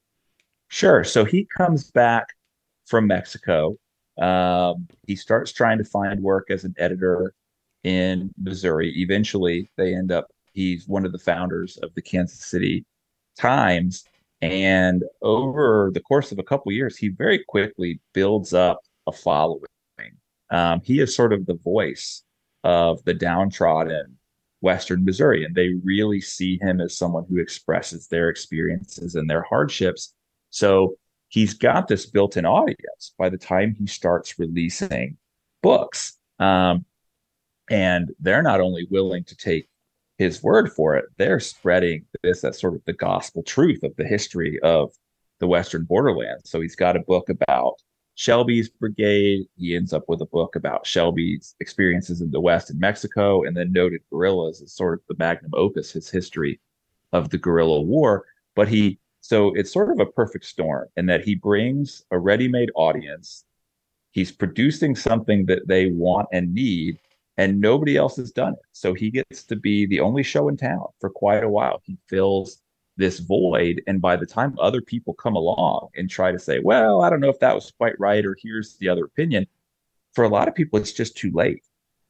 Sure. 0.67 1.05
So, 1.05 1.23
he 1.23 1.47
comes 1.57 1.89
back 1.91 2.27
from 2.85 3.07
Mexico. 3.07 3.77
Um, 4.21 4.89
he 5.07 5.15
starts 5.15 5.53
trying 5.53 5.77
to 5.77 5.85
find 5.85 6.21
work 6.21 6.51
as 6.51 6.65
an 6.65 6.75
editor 6.77 7.33
in 7.83 8.31
Missouri. 8.37 8.93
Eventually, 8.97 9.71
they 9.77 9.93
end 9.95 10.11
up, 10.11 10.27
he's 10.53 10.87
one 10.87 11.05
of 11.05 11.11
the 11.11 11.19
founders 11.19 11.77
of 11.77 11.93
the 11.95 12.01
Kansas 12.01 12.45
City 12.45 12.85
Times 13.37 14.03
and 14.41 15.03
over 15.21 15.91
the 15.93 15.99
course 15.99 16.31
of 16.31 16.39
a 16.39 16.43
couple 16.43 16.71
years, 16.71 16.95
he 16.95 17.09
very 17.09 17.43
quickly 17.47 17.99
builds 18.13 18.53
up 18.53 18.79
a 19.07 19.11
following. 19.11 19.63
Um, 20.51 20.81
he 20.83 20.99
is 20.99 21.15
sort 21.15 21.33
of 21.33 21.45
the 21.45 21.59
voice 21.63 22.23
of 22.63 23.03
the 23.03 23.13
downtrodden 23.13 24.17
Western 24.61 25.05
Missouri, 25.05 25.45
and 25.45 25.55
they 25.55 25.73
really 25.83 26.21
see 26.21 26.57
him 26.61 26.81
as 26.81 26.97
someone 26.97 27.25
who 27.29 27.37
expresses 27.37 28.07
their 28.07 28.29
experiences 28.29 29.15
and 29.15 29.29
their 29.29 29.43
hardships. 29.43 30.13
So 30.49 30.95
he's 31.27 31.53
got 31.53 31.87
this 31.87 32.05
built-in 32.05 32.45
audience 32.45 33.13
by 33.17 33.29
the 33.29 33.37
time 33.37 33.75
he 33.77 33.87
starts 33.87 34.39
releasing 34.39 35.17
books. 35.61 36.17
Um, 36.39 36.85
and 37.69 38.11
they're 38.19 38.41
not 38.41 38.61
only 38.61 38.87
willing 38.89 39.23
to 39.25 39.35
take 39.35 39.67
his 40.17 40.43
word 40.43 40.71
for 40.71 40.95
it, 40.95 41.05
they're 41.17 41.39
spreading 41.39 42.05
this 42.23 42.43
as 42.43 42.59
sort 42.59 42.75
of 42.75 42.81
the 42.85 42.93
gospel 42.93 43.43
truth 43.43 43.83
of 43.83 43.95
the 43.95 44.05
history 44.05 44.59
of 44.61 44.91
the 45.39 45.47
Western 45.47 45.85
borderlands. 45.85 46.49
So 46.49 46.59
he's 46.59 46.75
got 46.75 46.97
a 46.97 47.01
book 47.01 47.29
about 47.29 47.75
Shelby's 48.15 48.67
brigade. 48.67 49.45
He 49.55 49.75
ends 49.75 49.93
up 49.93 50.03
with 50.09 50.19
a 50.21 50.25
book 50.25 50.57
about 50.57 50.85
Shelby's 50.85 51.55
experiences 51.61 52.19
in 52.19 52.31
the 52.31 52.41
West 52.41 52.69
in 52.69 52.77
Mexico, 52.77 53.43
and 53.43 53.55
then 53.55 53.71
noted 53.71 54.01
guerrillas 54.11 54.61
as 54.61 54.73
sort 54.73 54.95
of 54.95 55.05
the 55.07 55.15
magnum 55.17 55.51
opus, 55.53 55.93
his 55.93 56.09
history 56.09 56.59
of 57.13 57.29
the 57.29 57.37
guerrilla 57.37 57.81
war. 57.81 58.25
But 58.55 58.67
he, 58.67 58.99
so 59.21 59.53
it's 59.55 59.71
sort 59.71 59.89
of 59.89 60.01
a 60.01 60.11
perfect 60.11 60.43
storm 60.43 60.89
in 60.97 61.05
that 61.05 61.23
he 61.23 61.35
brings 61.35 62.03
a 62.11 62.19
ready 62.19 62.49
made 62.49 62.71
audience. 62.75 63.45
He's 64.11 64.33
producing 64.33 64.97
something 64.97 65.45
that 65.45 65.67
they 65.69 65.87
want 65.87 66.27
and 66.33 66.53
need, 66.53 66.99
and 67.39 67.61
nobody 67.61 67.95
else 67.95 68.17
has 68.17 68.33
done 68.33 68.51
it. 68.51 68.59
So 68.73 68.93
he 68.93 69.09
gets 69.09 69.43
to 69.45 69.55
be 69.55 69.85
the 69.85 70.01
only 70.01 70.23
show 70.23 70.49
in 70.49 70.57
town 70.57 70.85
for 70.99 71.09
quite 71.09 71.41
a 71.41 71.49
while. 71.49 71.81
He 71.85 71.97
fills 72.09 72.61
this 72.97 73.19
void. 73.19 73.81
And 73.87 74.01
by 74.01 74.17
the 74.17 74.25
time 74.25 74.57
other 74.59 74.81
people 74.81 75.13
come 75.13 75.37
along 75.37 75.87
and 75.95 76.09
try 76.09 76.33
to 76.33 76.37
say, 76.37 76.59
well, 76.59 77.01
I 77.01 77.09
don't 77.09 77.21
know 77.21 77.29
if 77.29 77.39
that 77.39 77.55
was 77.55 77.71
quite 77.77 77.97
right, 77.97 78.25
or 78.25 78.35
here's 78.43 78.75
the 78.75 78.89
other 78.89 79.05
opinion, 79.05 79.47
for 80.11 80.25
a 80.25 80.27
lot 80.27 80.49
of 80.49 80.53
people, 80.53 80.79
it's 80.79 80.91
just 80.91 81.15
too 81.15 81.31
late 81.33 81.63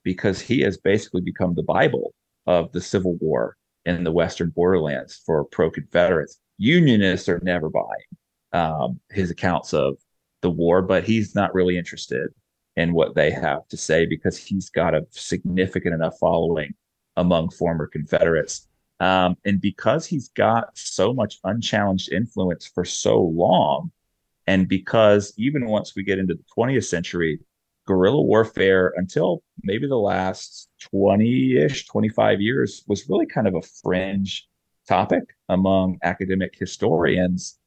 because 0.04 0.42
he 0.42 0.62
has 0.62 0.80
basically 0.80 1.22
become 1.22 1.54
the 1.54 1.62
Bible 1.62 2.16
of 2.48 2.72
the 2.72 2.82
Civil 2.82 3.16
War 3.22 3.56
in 3.86 4.04
the 4.04 4.12
Western 4.12 4.50
borderlands 4.50 5.22
for 5.28 5.46
pro 5.46 5.70
Confederates. 5.70 6.40
Unionists 6.58 7.30
are 7.30 7.40
never 7.44 7.70
buying 7.70 8.10
um, 8.52 9.00
his 9.12 9.30
accounts 9.30 9.76
of 9.76 9.98
the 10.42 10.50
war, 10.50 10.82
but 10.82 11.04
he's 11.04 11.36
not 11.36 11.54
really 11.54 11.78
interested 11.78 12.32
in 12.80 12.94
what 12.94 13.16
they 13.16 13.30
have 13.30 13.68
to 13.68 13.78
say 13.78 14.06
because 14.06 14.38
he's 14.38 14.70
got 14.70 14.96
a 14.96 15.06
significant 15.12 15.94
enough 15.94 16.18
following 16.20 16.74
among 17.18 17.50
former 17.50 17.86
Confederates 17.88 18.68
um, 19.00 19.38
and 19.46 19.62
because 19.62 20.06
he's 20.06 20.30
got 20.30 20.78
so 20.78 21.14
much 21.14 21.40
unchallenged 21.44 22.12
influence 22.12 22.68
for 22.68 22.84
so 22.84 23.22
long, 23.22 23.92
and 24.46 24.68
because 24.68 25.34
even 25.38 25.68
once 25.68 25.96
we 25.96 26.04
get 26.04 26.20
into 26.20 26.34
the 26.34 26.44
20th 26.58 26.86
century, 26.86 27.40
guerrilla 27.88 28.22
warfare 28.22 28.94
until 28.98 29.42
maybe 29.64 29.88
the 29.88 29.98
last 29.98 30.70
20 30.92 31.58
ish, 31.58 31.88
25 31.88 32.42
years 32.42 32.84
was 32.88 33.08
really 33.10 33.26
kind 33.26 33.48
of 33.48 33.56
a 33.56 33.62
fringe 33.62 34.48
topic 34.88 35.24
among 35.48 35.98
academic 36.04 36.56
historians. 36.58 37.58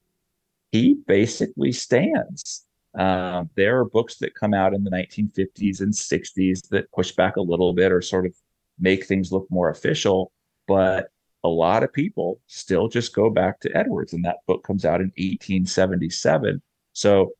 He 0.71 0.95
basically 1.07 1.73
stands. 1.73 2.67
Uh, 2.97 3.45
there 3.55 3.79
are 3.79 3.85
books 3.87 4.17
that 4.17 4.35
come 4.35 4.53
out 4.53 4.75
in 4.75 4.85
the 4.85 4.91
1950s 4.91 5.81
and 5.81 5.93
60s 5.93 6.69
that 6.69 6.91
push 6.93 7.13
back 7.13 7.37
a 7.37 7.43
little 7.43 7.73
bit 7.73 7.91
or 7.91 8.03
sort 8.03 8.27
of 8.27 8.35
make 8.79 9.07
things 9.07 9.33
look 9.33 9.47
more 9.51 9.71
official. 9.71 10.31
But 10.69 11.09
a 11.45 11.49
lot 11.49 11.83
of 11.83 11.93
people 11.93 12.41
still 12.47 12.89
just 12.89 13.15
go 13.15 13.31
back 13.31 13.61
to 13.61 13.77
Edwards, 13.77 14.13
and 14.13 14.25
that 14.25 14.39
book 14.47 14.63
comes 14.63 14.85
out 14.85 15.01
in 15.01 15.09
1877. 15.17 16.63
So 16.93 17.33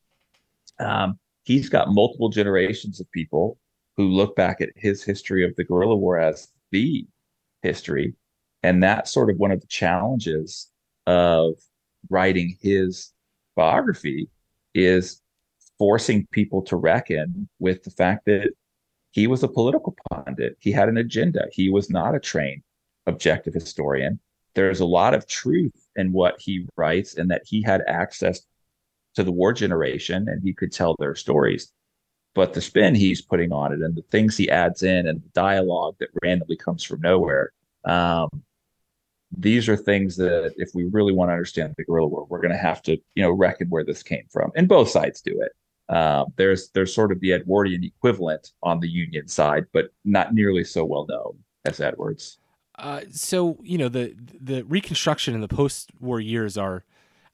um, 0.79 1.19
he's 1.45 1.69
got 1.69 1.93
multiple 1.93 2.29
generations 2.29 3.01
of 3.01 3.11
people 3.13 3.59
who 3.97 4.09
look 4.09 4.35
back 4.35 4.61
at 4.61 4.71
his 4.75 5.05
history 5.05 5.45
of 5.45 5.55
the 5.57 5.65
guerrilla 5.65 5.97
war 5.97 6.19
as 6.19 6.49
the 6.71 7.07
history. 7.63 8.15
And 8.63 8.83
that's 8.83 9.13
sort 9.13 9.31
of 9.31 9.37
one 9.37 9.51
of 9.51 9.61
the 9.61 9.67
challenges 9.67 10.71
of 11.07 11.55
writing 12.09 12.57
his 12.61 13.13
biography 13.55 14.29
is 14.75 15.21
forcing 15.83 16.25
people 16.31 16.63
to 16.63 16.77
reckon 16.77 17.49
with 17.59 17.83
the 17.83 17.91
fact 17.91 18.25
that 18.25 18.53
he 19.11 19.27
was 19.27 19.43
a 19.43 19.49
political 19.49 19.97
pundit. 20.09 20.57
He 20.61 20.71
had 20.71 20.89
an 20.89 20.97
agenda. 20.97 21.47
He 21.51 21.71
was 21.71 21.91
not 21.91 22.15
a 22.15 22.21
trained 22.21 22.63
objective 23.07 23.53
historian. 23.53 24.21
There's 24.55 24.79
a 24.79 24.87
lot 24.87 25.13
of 25.13 25.27
truth 25.27 25.75
in 25.97 26.13
what 26.13 26.37
he 26.39 26.69
writes, 26.77 27.17
and 27.17 27.29
that 27.33 27.43
he 27.45 27.63
had 27.63 27.83
access 27.89 28.43
to 29.17 29.25
the 29.25 29.33
war 29.33 29.53
generation 29.53 30.29
and 30.29 30.41
he 30.41 30.55
could 30.55 30.71
tell 30.71 30.95
their 31.01 31.17
stories. 31.17 31.73
But 32.37 32.55
the 32.55 32.61
spin 32.61 32.95
he's 32.95 33.21
putting 33.21 33.51
on 33.51 33.73
it 33.73 33.81
and 33.81 33.97
the 33.97 34.03
things 34.03 34.37
he 34.37 34.49
adds 34.49 34.85
in 34.85 35.09
and 35.09 35.21
the 35.21 35.31
dialogue 35.35 35.97
that 35.99 36.11
randomly 36.23 36.57
comes 36.57 36.85
from 36.85 37.01
nowhere, 37.01 37.51
um, 37.85 38.29
these 39.37 39.69
are 39.69 39.77
things 39.77 40.17
that 40.19 40.55
if 40.59 40.71
we 40.75 40.85
really 40.85 41.13
want 41.13 41.31
to 41.31 41.33
understand 41.33 41.75
the 41.77 41.85
guerrilla 41.85 42.07
war, 42.07 42.27
we're 42.31 42.41
going 42.41 42.53
to 42.53 42.57
have 42.57 42.83
to, 42.83 42.93
you 43.17 43.23
know, 43.25 43.33
reckon 43.33 43.69
where 43.69 43.85
this 43.85 44.05
came 44.05 44.27
from. 44.31 44.53
And 44.55 44.69
both 44.69 44.89
sides 44.89 45.21
do 45.21 45.41
it. 45.43 45.51
Uh, 45.89 46.25
there's 46.37 46.71
there's 46.71 46.95
sort 46.95 47.13
of 47.13 47.21
the 47.21 47.33
Edwardian 47.33 47.85
equivalent 47.85 48.53
on 48.63 48.81
the 48.81 48.89
Union 48.89 49.29
side, 49.29 49.67
but 49.73 49.93
not 50.05 50.35
nearly 50.35 50.65
so 50.65 50.85
well 50.85 51.07
known 51.07 51.39
as 51.65 51.81
Edwards. 51.81 52.39
Uh, 52.79 53.03
so 53.11 53.59
you 53.63 53.79
know 53.79 53.89
the 53.89 54.15
the 54.41 54.63
Reconstruction 54.65 55.35
and 55.35 55.43
the 55.43 55.49
post-war 55.49 56.21
years 56.21 56.57
are 56.57 56.85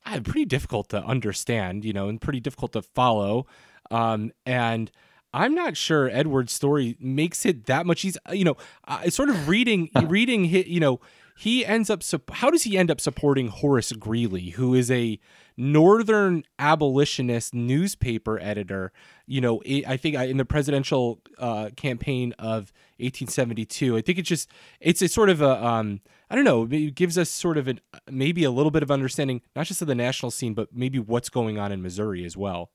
uh, 0.04 0.20
pretty 0.20 0.44
difficult 0.44 0.88
to 0.88 1.02
understand, 1.04 1.84
you 1.84 1.92
know, 1.92 2.08
and 2.08 2.20
pretty 2.20 2.40
difficult 2.40 2.72
to 2.72 2.82
follow. 2.82 3.46
Um, 3.90 4.32
and 4.44 4.90
I'm 5.32 5.54
not 5.54 5.76
sure 5.76 6.08
Edward's 6.10 6.52
story 6.52 6.96
makes 6.98 7.44
it 7.44 7.66
that 7.66 7.86
much 7.86 8.04
easier. 8.04 8.20
You 8.32 8.44
know, 8.44 8.56
uh, 8.86 9.10
sort 9.10 9.28
of 9.28 9.48
reading 9.48 9.90
reading 10.06 10.44
you 10.44 10.80
know 10.80 11.00
he 11.36 11.64
ends 11.64 11.90
up 11.90 12.02
how 12.32 12.50
does 12.50 12.64
he 12.64 12.76
end 12.76 12.90
up 12.90 13.00
supporting 13.00 13.48
Horace 13.48 13.92
Greeley, 13.92 14.50
who 14.50 14.74
is 14.74 14.90
a 14.90 15.20
northern 15.58 16.44
abolitionist 16.58 17.52
newspaper 17.52 18.38
editor? 18.40 18.92
You 19.26 19.42
know, 19.42 19.62
I 19.86 19.98
think 19.98 20.14
in 20.16 20.38
the 20.38 20.44
presidential 20.46 21.20
uh, 21.38 21.70
campaign 21.76 22.32
of 22.38 22.72
1872. 22.98 23.96
I 23.96 24.00
think 24.00 24.18
it's 24.18 24.28
just 24.28 24.50
it's 24.80 25.02
a 25.02 25.08
sort 25.08 25.30
of 25.30 25.40
a 25.40 25.64
um, 25.64 26.00
I 26.30 26.34
don't 26.34 26.44
know. 26.44 26.66
It 26.70 26.94
gives 26.94 27.16
us 27.16 27.30
sort 27.30 27.56
of 27.56 27.68
an 27.68 27.80
maybe 28.10 28.44
a 28.44 28.50
little 28.50 28.70
bit 28.70 28.82
of 28.82 28.90
understanding, 28.90 29.42
not 29.54 29.66
just 29.66 29.82
of 29.82 29.88
the 29.88 29.94
national 29.94 30.30
scene, 30.30 30.54
but 30.54 30.68
maybe 30.72 30.98
what's 30.98 31.28
going 31.28 31.58
on 31.58 31.70
in 31.70 31.82
Missouri 31.82 32.24
as 32.24 32.36
well. 32.36 32.70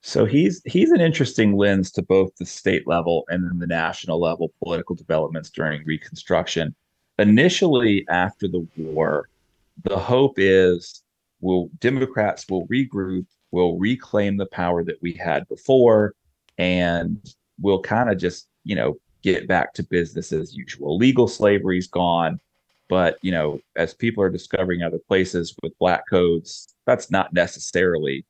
So 0.00 0.26
he's 0.26 0.62
he's 0.64 0.90
an 0.90 1.00
interesting 1.00 1.56
lens 1.56 1.90
to 1.92 2.02
both 2.02 2.36
the 2.36 2.46
state 2.46 2.86
level 2.86 3.24
and 3.28 3.48
then 3.48 3.58
the 3.58 3.66
national 3.66 4.20
level 4.20 4.52
political 4.62 4.94
developments 4.94 5.50
during 5.50 5.84
Reconstruction 5.84 6.74
initially 7.18 8.04
after 8.08 8.48
the 8.48 8.66
war, 8.76 9.28
the 9.82 9.96
hope 9.96 10.34
is 10.36 11.02
will 11.44 11.70
Democrats 11.78 12.46
will 12.48 12.66
regroup, 12.68 13.26
will 13.50 13.78
reclaim 13.78 14.36
the 14.36 14.46
power 14.46 14.82
that 14.82 15.00
we 15.02 15.12
had 15.12 15.46
before, 15.48 16.14
and 16.58 17.18
we'll 17.60 17.82
kind 17.82 18.10
of 18.10 18.18
just, 18.18 18.48
you 18.64 18.74
know, 18.74 18.96
get 19.22 19.46
back 19.46 19.74
to 19.74 19.82
business 19.84 20.32
as 20.32 20.54
usual. 20.54 20.96
Legal 20.96 21.28
slavery's 21.28 21.86
gone, 21.86 22.40
but 22.88 23.18
you 23.22 23.30
know, 23.30 23.60
as 23.76 23.94
people 23.94 24.22
are 24.24 24.30
discovering 24.30 24.82
other 24.82 24.98
places 25.06 25.54
with 25.62 25.78
black 25.78 26.02
codes, 26.08 26.74
that's 26.86 27.10
not 27.10 27.32
necessarily 27.32 28.24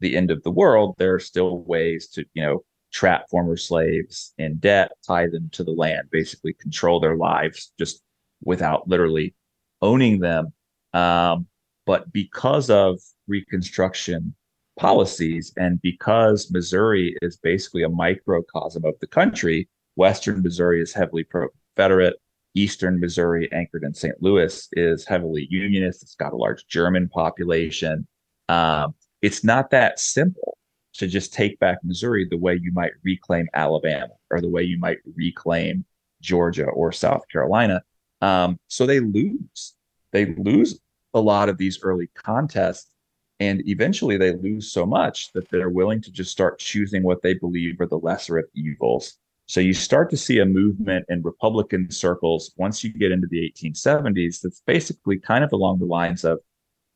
the 0.00 0.16
end 0.16 0.30
of 0.30 0.42
the 0.42 0.50
world. 0.50 0.94
There 0.98 1.14
are 1.14 1.20
still 1.20 1.62
ways 1.62 2.08
to, 2.08 2.24
you 2.34 2.42
know, 2.42 2.64
trap 2.92 3.24
former 3.30 3.56
slaves 3.56 4.34
in 4.36 4.56
debt, 4.58 4.92
tie 5.06 5.28
them 5.28 5.48
to 5.52 5.64
the 5.64 5.70
land, 5.70 6.08
basically 6.10 6.52
control 6.54 7.00
their 7.00 7.16
lives 7.16 7.72
just 7.78 8.02
without 8.42 8.88
literally 8.88 9.34
owning 9.80 10.20
them. 10.20 10.52
Um, 10.92 11.46
but 11.90 12.12
because 12.12 12.70
of 12.70 13.00
Reconstruction 13.26 14.32
policies 14.78 15.52
and 15.56 15.82
because 15.82 16.48
Missouri 16.52 17.16
is 17.20 17.36
basically 17.38 17.82
a 17.82 17.88
microcosm 17.88 18.84
of 18.84 18.94
the 19.00 19.08
country, 19.08 19.68
Western 19.96 20.40
Missouri 20.40 20.80
is 20.80 20.92
heavily 20.92 21.24
pro 21.24 21.48
Confederate. 21.48 22.14
Eastern 22.54 23.00
Missouri, 23.00 23.50
anchored 23.50 23.82
in 23.82 23.92
St. 23.92 24.14
Louis, 24.22 24.68
is 24.74 25.04
heavily 25.04 25.48
Unionist. 25.50 26.04
It's 26.04 26.14
got 26.14 26.32
a 26.32 26.36
large 26.36 26.64
German 26.68 27.08
population. 27.08 28.06
Um, 28.48 28.94
it's 29.20 29.42
not 29.42 29.70
that 29.70 29.98
simple 29.98 30.58
to 30.94 31.08
just 31.08 31.34
take 31.34 31.58
back 31.58 31.78
Missouri 31.82 32.24
the 32.30 32.38
way 32.38 32.56
you 32.62 32.70
might 32.70 32.92
reclaim 33.02 33.48
Alabama 33.52 34.14
or 34.30 34.40
the 34.40 34.48
way 34.48 34.62
you 34.62 34.78
might 34.78 34.98
reclaim 35.16 35.84
Georgia 36.20 36.66
or 36.66 36.92
South 36.92 37.24
Carolina. 37.32 37.82
Um, 38.20 38.60
so 38.68 38.86
they 38.86 39.00
lose. 39.00 39.74
They 40.12 40.26
lose 40.36 40.78
a 41.14 41.20
lot 41.20 41.48
of 41.48 41.58
these 41.58 41.80
early 41.82 42.08
contests. 42.14 42.92
And 43.38 43.62
eventually 43.66 44.16
they 44.16 44.34
lose 44.36 44.70
so 44.70 44.84
much 44.84 45.32
that 45.32 45.48
they're 45.48 45.70
willing 45.70 46.02
to 46.02 46.10
just 46.10 46.30
start 46.30 46.58
choosing 46.58 47.02
what 47.02 47.22
they 47.22 47.34
believe 47.34 47.80
are 47.80 47.86
the 47.86 47.98
lesser 47.98 48.38
of 48.38 48.44
evils. 48.54 49.18
So 49.46 49.60
you 49.60 49.72
start 49.72 50.10
to 50.10 50.16
see 50.16 50.38
a 50.38 50.46
movement 50.46 51.06
in 51.08 51.22
Republican 51.22 51.90
circles 51.90 52.52
once 52.56 52.84
you 52.84 52.92
get 52.92 53.10
into 53.10 53.26
the 53.26 53.50
1870s 53.50 54.42
that's 54.42 54.62
basically 54.66 55.18
kind 55.18 55.42
of 55.42 55.52
along 55.52 55.78
the 55.78 55.86
lines 55.86 56.24
of 56.24 56.38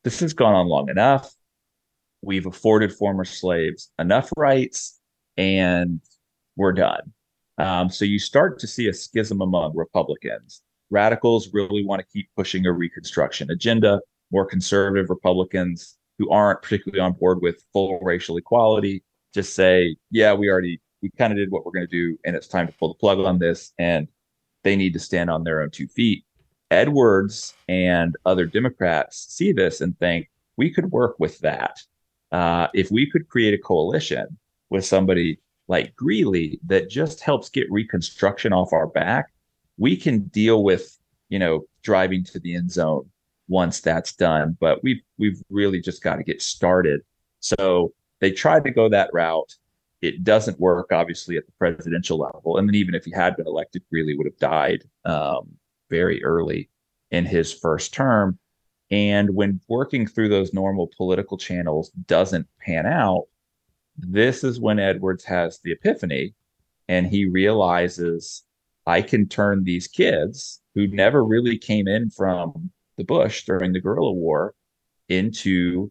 this 0.05 0.21
has 0.21 0.35
gone 0.35 0.55
on 0.55 0.69
long 0.69 0.89
enough. 0.91 1.35
We've 2.23 2.47
afforded 2.47 2.93
former 2.93 3.25
slaves 3.25 3.91
enough 3.99 4.31
rights, 4.37 5.01
and 5.37 6.01
we're 6.57 6.73
done. 6.73 7.13
Um, 7.59 7.91
so 7.91 8.05
you 8.05 8.19
start 8.19 8.59
to 8.61 8.67
see 8.67 8.89
a 8.89 8.93
schism 8.93 9.41
among 9.41 9.77
Republicans. 9.77 10.63
Radicals 10.95 11.53
really 11.53 11.85
want 11.85 12.01
to 12.01 12.07
keep 12.07 12.29
pushing 12.37 12.67
a 12.67 12.73
Reconstruction 12.73 13.51
agenda. 13.51 14.01
More 14.31 14.47
conservative 14.47 15.11
Republicans 15.11 15.99
who 16.19 16.31
aren't 16.31 16.63
particularly 16.63 17.01
on 17.01 17.15
board 17.15 17.43
with 17.43 17.65
full 17.73 17.99
racial 18.01 18.37
equality 18.37 19.03
just 19.35 19.55
say, 19.55 19.97
yeah, 20.13 20.33
we 20.33 20.49
already, 20.49 20.81
we 21.03 21.11
kind 21.19 21.33
of 21.33 21.37
did 21.37 21.51
what 21.51 21.67
we're 21.67 21.73
going 21.73 21.87
to 21.87 21.91
do, 21.91 22.17
and 22.25 22.37
it's 22.37 22.47
time 22.47 22.69
to 22.69 22.73
pull 22.75 22.89
the 22.89 22.95
plug 22.95 23.19
on 23.19 23.41
this. 23.41 23.73
And 23.77 24.07
they 24.63 24.77
need 24.77 24.93
to 24.93 25.01
stand 25.01 25.31
on 25.31 25.43
their 25.43 25.61
own 25.61 25.71
two 25.71 25.89
feet. 25.89 26.25
Edwards 26.71 27.55
and 27.69 28.17
other 28.25 28.47
Democrats 28.47 29.27
see 29.29 29.53
this 29.53 29.81
and 29.81 29.99
think 29.99 30.31
we 30.57 30.71
could 30.71 30.93
work 30.93 31.17
with 31.19 31.41
that. 31.41 31.81
Uh, 32.31 32.69
if 32.73 32.93
we 32.93 33.11
could 33.11 33.29
create 33.29 33.53
a 33.53 33.59
coalition 33.59 34.39
with 34.71 34.87
somebody 34.87 35.41
like 35.67 35.97
Greeley 35.97 36.61
that 36.67 36.89
just 36.89 37.21
helps 37.21 37.49
get 37.49 37.71
Reconstruction 37.71 38.53
off 38.53 38.73
our 38.73 38.87
back, 38.87 39.34
we 39.77 39.97
can 39.97 40.21
deal 40.25 40.63
with 40.63 40.99
you 41.29 41.39
know 41.39 41.65
driving 41.83 42.25
to 42.25 42.41
the 42.41 42.55
end 42.55 42.71
zone 42.71 43.09
once 43.49 43.81
that's 43.81 44.13
done. 44.15 44.57
But 44.61 44.83
we've 44.83 45.03
we've 45.19 45.43
really 45.51 45.81
just 45.81 46.03
got 46.03 46.17
to 46.17 46.25
get 46.25 46.43
started. 46.43 47.01
So 47.41 47.93
they 48.21 48.31
tried 48.31 48.65
to 48.65 48.71
go 48.71 48.89
that 48.89 49.11
route. 49.13 49.53
It 50.01 50.25
doesn't 50.25 50.61
work, 50.61 50.93
obviously, 50.93 51.37
at 51.37 51.47
the 51.47 51.53
presidential 51.53 52.19
level. 52.19 52.59
And 52.59 52.69
then 52.69 52.75
even 52.75 52.95
if 52.95 53.05
he 53.05 53.13
had 53.13 53.37
been 53.37 53.47
elected, 53.47 53.83
Greeley 53.91 54.17
would 54.17 54.27
have 54.27 54.39
died 54.39 54.85
um, 55.05 55.51
very 55.91 56.23
early 56.23 56.69
in 57.11 57.25
his 57.25 57.53
first 57.53 57.95
term. 57.95 58.39
And 58.91 59.35
when 59.35 59.61
working 59.69 60.07
through 60.07 60.29
those 60.29 60.53
normal 60.53 60.91
political 60.97 61.39
channels 61.39 61.91
doesn't 62.07 62.47
pan 62.61 62.87
out, 62.87 63.25
this 63.97 64.45
is 64.45 64.61
when 64.61 64.79
Edwards 64.79 65.25
has 65.25 65.59
the 65.61 65.73
epiphany 65.73 66.35
and 66.89 67.07
he 67.07 67.27
realizes 67.27 68.44
I 68.87 69.03
can 69.03 69.29
turn 69.29 69.65
these 69.65 69.89
kids 69.89 70.61
who 70.75 70.87
never 70.87 71.25
really 71.25 71.59
came 71.59 71.89
in 71.89 72.11
from 72.11 72.71
the 72.97 73.05
bush 73.05 73.45
during 73.45 73.73
the 73.73 73.81
guerrilla 73.81 74.13
war 74.13 74.55
into 75.09 75.91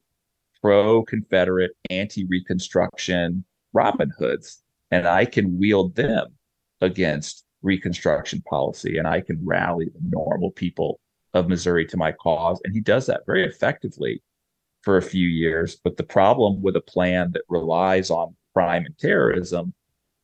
pro 0.61 1.03
Confederate, 1.03 1.71
anti 1.89 2.25
Reconstruction 2.25 3.43
Robin 3.73 4.11
Hoods. 4.17 4.61
And 4.91 5.07
I 5.07 5.25
can 5.25 5.57
wield 5.57 5.95
them 5.95 6.35
against 6.81 7.45
Reconstruction 7.61 8.41
policy 8.41 8.97
and 8.97 9.07
I 9.07 9.21
can 9.21 9.39
rally 9.43 9.85
the 9.85 10.01
normal 10.09 10.51
people 10.51 10.99
of 11.33 11.49
Missouri 11.49 11.85
to 11.87 11.97
my 11.97 12.11
cause. 12.11 12.61
And 12.63 12.73
he 12.73 12.81
does 12.81 13.07
that 13.07 13.25
very 13.25 13.45
effectively 13.45 14.21
for 14.81 14.97
a 14.97 15.01
few 15.01 15.27
years. 15.27 15.77
But 15.83 15.97
the 15.97 16.03
problem 16.03 16.61
with 16.61 16.75
a 16.75 16.81
plan 16.81 17.31
that 17.31 17.43
relies 17.49 18.11
on 18.11 18.35
crime 18.53 18.85
and 18.85 18.97
terrorism, 18.97 19.73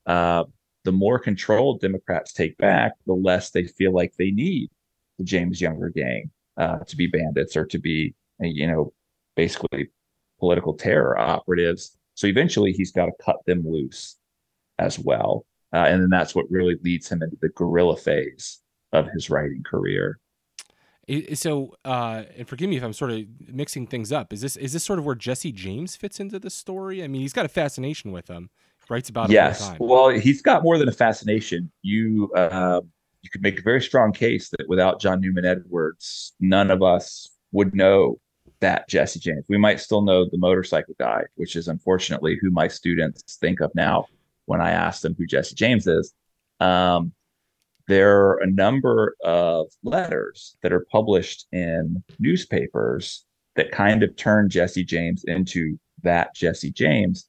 uh, 0.05 0.43
the 0.85 0.91
more 0.91 1.19
control 1.19 1.77
Democrats 1.77 2.33
take 2.33 2.57
back, 2.57 2.93
the 3.05 3.13
less 3.13 3.51
they 3.51 3.65
feel 3.65 3.93
like 3.93 4.13
they 4.17 4.31
need 4.31 4.69
the 5.17 5.23
James 5.23 5.59
Younger 5.59 5.89
gang 5.89 6.31
uh, 6.57 6.79
to 6.79 6.95
be 6.95 7.07
bandits 7.07 7.55
or 7.57 7.65
to 7.65 7.79
be, 7.79 8.15
you 8.39 8.67
know, 8.67 8.93
basically 9.35 9.89
political 10.39 10.73
terror 10.73 11.17
operatives. 11.17 11.97
So 12.15 12.27
eventually 12.27 12.71
he's 12.71 12.91
got 12.91 13.05
to 13.05 13.11
cut 13.23 13.37
them 13.45 13.63
loose 13.65 14.17
as 14.77 14.97
well. 14.97 15.45
Uh, 15.73 15.85
and 15.87 16.01
then 16.01 16.09
that's 16.09 16.33
what 16.33 16.49
really 16.49 16.77
leads 16.83 17.09
him 17.09 17.21
into 17.21 17.37
the 17.41 17.49
guerrilla 17.49 17.97
phase 17.97 18.59
of 18.91 19.07
his 19.09 19.29
writing 19.29 19.63
career. 19.63 20.19
So, 21.33 21.75
uh, 21.85 22.23
and 22.37 22.47
forgive 22.47 22.69
me 22.69 22.77
if 22.77 22.83
I'm 22.83 22.93
sort 22.93 23.11
of 23.11 23.23
mixing 23.47 23.87
things 23.87 24.11
up. 24.11 24.31
Is 24.31 24.41
this 24.41 24.55
is 24.55 24.73
this 24.73 24.83
sort 24.83 24.99
of 24.99 25.05
where 25.05 25.15
Jesse 25.15 25.51
James 25.51 25.95
fits 25.95 26.19
into 26.19 26.37
the 26.37 26.51
story? 26.51 27.03
I 27.03 27.07
mean, 27.07 27.21
he's 27.21 27.33
got 27.33 27.45
a 27.45 27.49
fascination 27.49 28.11
with 28.11 28.27
him. 28.27 28.51
Writes 28.89 29.09
about 29.09 29.29
yes. 29.29 29.71
Well, 29.79 30.09
he's 30.09 30.41
got 30.41 30.63
more 30.63 30.77
than 30.77 30.89
a 30.89 30.93
fascination. 30.93 31.71
You 31.81 32.31
uh, 32.35 32.81
you 33.21 33.29
could 33.29 33.41
make 33.41 33.59
a 33.59 33.63
very 33.63 33.81
strong 33.81 34.11
case 34.11 34.49
that 34.49 34.67
without 34.67 34.99
John 34.99 35.21
Newman 35.21 35.45
Edwards, 35.45 36.33
none 36.39 36.71
of 36.71 36.81
us 36.81 37.29
would 37.51 37.75
know 37.75 38.19
that 38.61 38.87
Jesse 38.89 39.19
James. 39.19 39.45
We 39.47 39.57
might 39.57 39.79
still 39.79 40.01
know 40.01 40.25
the 40.25 40.37
motorcycle 40.37 40.95
guy, 40.99 41.23
which 41.35 41.55
is 41.55 41.67
unfortunately 41.67 42.37
who 42.41 42.49
my 42.49 42.67
students 42.67 43.37
think 43.37 43.61
of 43.61 43.71
now 43.75 44.05
when 44.45 44.59
I 44.59 44.71
ask 44.71 45.01
them 45.01 45.15
who 45.17 45.25
Jesse 45.25 45.55
James 45.55 45.87
is. 45.87 46.13
Um, 46.59 47.13
there 47.87 48.21
are 48.21 48.37
a 48.37 48.47
number 48.47 49.15
of 49.23 49.67
letters 49.83 50.57
that 50.61 50.73
are 50.73 50.85
published 50.91 51.47
in 51.51 52.03
newspapers 52.19 53.25
that 53.55 53.71
kind 53.71 54.03
of 54.03 54.15
turn 54.15 54.49
Jesse 54.49 54.83
James 54.83 55.23
into 55.25 55.79
that 56.03 56.35
Jesse 56.35 56.71
James. 56.71 57.28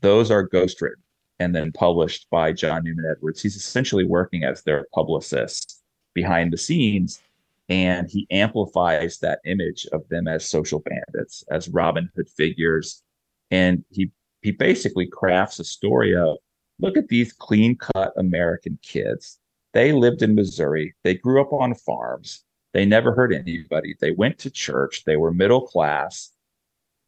Those 0.00 0.30
are 0.30 0.48
ghostwritten 0.48 1.02
and 1.38 1.54
then 1.54 1.72
published 1.72 2.26
by 2.30 2.52
John 2.52 2.84
Newman 2.84 3.06
Edwards. 3.10 3.42
He's 3.42 3.56
essentially 3.56 4.04
working 4.04 4.44
as 4.44 4.62
their 4.62 4.86
publicist 4.94 5.82
behind 6.14 6.52
the 6.52 6.58
scenes, 6.58 7.22
and 7.68 8.10
he 8.10 8.26
amplifies 8.30 9.18
that 9.18 9.40
image 9.44 9.86
of 9.92 10.08
them 10.08 10.28
as 10.28 10.48
social 10.48 10.80
bandits, 10.80 11.44
as 11.50 11.68
Robin 11.68 12.10
Hood 12.14 12.28
figures, 12.28 13.02
and 13.50 13.84
he 13.90 14.10
he 14.42 14.52
basically 14.52 15.06
crafts 15.06 15.58
a 15.58 15.64
story 15.64 16.16
of 16.16 16.38
look 16.78 16.96
at 16.96 17.08
these 17.08 17.32
clean 17.32 17.76
cut 17.76 18.12
American 18.16 18.78
kids 18.82 19.40
they 19.72 19.92
lived 19.92 20.22
in 20.22 20.34
Missouri. 20.34 20.94
They 21.04 21.14
grew 21.14 21.40
up 21.40 21.52
on 21.52 21.74
farms. 21.74 22.44
They 22.72 22.84
never 22.84 23.12
hurt 23.12 23.32
anybody. 23.32 23.94
They 24.00 24.10
went 24.10 24.38
to 24.40 24.50
church. 24.50 25.04
They 25.04 25.16
were 25.16 25.32
middle 25.32 25.66
class. 25.66 26.32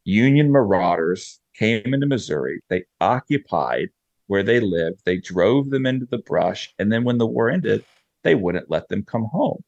Union 0.05 0.51
marauders 0.51 1.39
came 1.55 1.93
into 1.93 2.07
Missouri. 2.07 2.61
They 2.69 2.85
occupied 2.99 3.89
where 4.27 4.43
they 4.43 4.59
lived. 4.59 5.01
They 5.05 5.17
drove 5.17 5.69
them 5.69 5.85
into 5.85 6.05
the 6.05 6.19
brush. 6.19 6.73
And 6.79 6.91
then 6.91 7.03
when 7.03 7.17
the 7.17 7.27
war 7.27 7.49
ended, 7.49 7.83
they 8.23 8.35
wouldn't 8.35 8.71
let 8.71 8.87
them 8.89 9.03
come 9.03 9.25
home. 9.25 9.63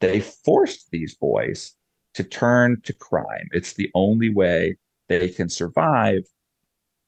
They 0.00 0.20
forced 0.20 0.90
these 0.90 1.14
boys 1.14 1.74
to 2.14 2.24
turn 2.24 2.80
to 2.82 2.92
crime. 2.92 3.48
It's 3.52 3.74
the 3.74 3.90
only 3.94 4.30
way 4.30 4.76
they 5.08 5.28
can 5.28 5.48
survive. 5.48 6.24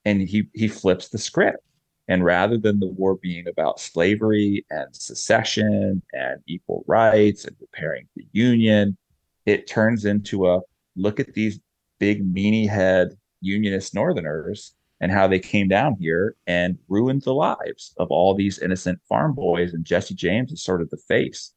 And 0.05 0.21
he 0.21 0.49
he 0.55 0.69
flips 0.69 1.09
the 1.09 1.19
script. 1.19 1.59
And 2.07 2.23
rather 2.23 2.59
than 2.59 2.81
the 2.81 2.87
war 2.87 3.17
being 3.17 3.49
about 3.49 3.81
slavery 3.81 4.65
and 4.71 4.95
secession 4.95 6.03
and 6.13 6.41
equal 6.47 6.85
rights 6.87 7.47
and 7.47 7.57
repairing 7.61 8.09
the 8.15 8.27
Union, 8.33 8.99
it 9.47 9.67
turns 9.67 10.05
into 10.05 10.47
a 10.49 10.61
look 10.97 11.19
at 11.19 11.33
these 11.33 11.61
big 11.99 12.23
meanie 12.23 12.69
head 12.69 13.17
Unionist 13.45 13.95
Northerners 13.95 14.75
and 15.01 15.13
how 15.13 15.27
they 15.29 15.39
came 15.39 15.69
down 15.69 15.97
here 15.99 16.37
and 16.47 16.79
ruined 16.89 17.23
the 17.23 17.35
lives 17.35 17.95
of 17.99 18.09
all 18.11 18.35
these 18.35 18.59
innocent 18.59 19.01
farm 19.09 19.35
boys. 19.35 19.75
And 19.75 19.85
Jesse 19.85 20.15
James 20.15 20.53
is 20.53 20.63
sort 20.63 20.83
of 20.83 20.91
the 20.91 20.97
face 21.09 21.53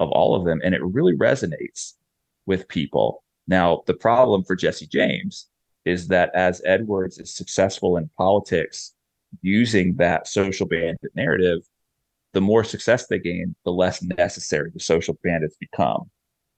of 0.00 0.10
all 0.10 0.34
of 0.34 0.44
them. 0.44 0.60
And 0.64 0.74
it 0.74 0.82
really 0.82 1.16
resonates 1.16 1.94
with 2.46 2.68
people. 2.68 3.22
Now, 3.46 3.82
the 3.86 3.94
problem 3.94 4.44
for 4.44 4.56
Jesse 4.56 4.86
James 4.86 5.48
is 5.84 6.08
that 6.08 6.34
as 6.34 6.60
Edwards 6.64 7.18
is 7.18 7.32
successful 7.32 7.96
in 7.96 8.10
politics 8.16 8.94
using 9.42 9.94
that 9.96 10.26
social 10.26 10.66
bandit 10.66 11.12
narrative, 11.14 11.60
the 12.32 12.40
more 12.40 12.64
success 12.64 13.06
they 13.06 13.18
gain, 13.18 13.54
the 13.64 13.72
less 13.72 14.02
necessary 14.02 14.70
the 14.72 14.80
social 14.80 15.16
bandits 15.22 15.56
become. 15.56 16.10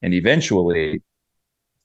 And 0.03 0.15
eventually, 0.15 1.03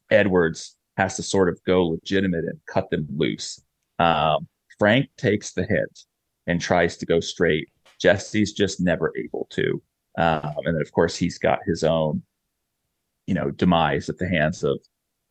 Edwards 0.09 0.74
has 0.97 1.15
to 1.15 1.23
sort 1.23 1.49
of 1.49 1.63
go 1.65 1.87
legitimate 1.87 2.45
and 2.45 2.59
cut 2.67 2.89
them 2.89 3.07
loose. 3.15 3.61
Um, 3.99 4.47
Frank 4.79 5.09
takes 5.17 5.53
the 5.53 5.63
hit 5.63 5.99
and 6.47 6.59
tries 6.59 6.97
to 6.97 7.05
go 7.05 7.19
straight. 7.19 7.69
Jesse's 7.99 8.53
just 8.53 8.79
never 8.79 9.11
able 9.17 9.47
to. 9.51 9.81
Um, 10.17 10.53
and 10.65 10.75
then, 10.75 10.81
of 10.81 10.91
course, 10.91 11.15
he's 11.15 11.37
got 11.37 11.59
his 11.65 11.83
own, 11.83 12.23
you 13.27 13.33
know, 13.33 13.51
demise 13.51 14.09
at 14.09 14.17
the 14.17 14.27
hands 14.27 14.63
of 14.63 14.79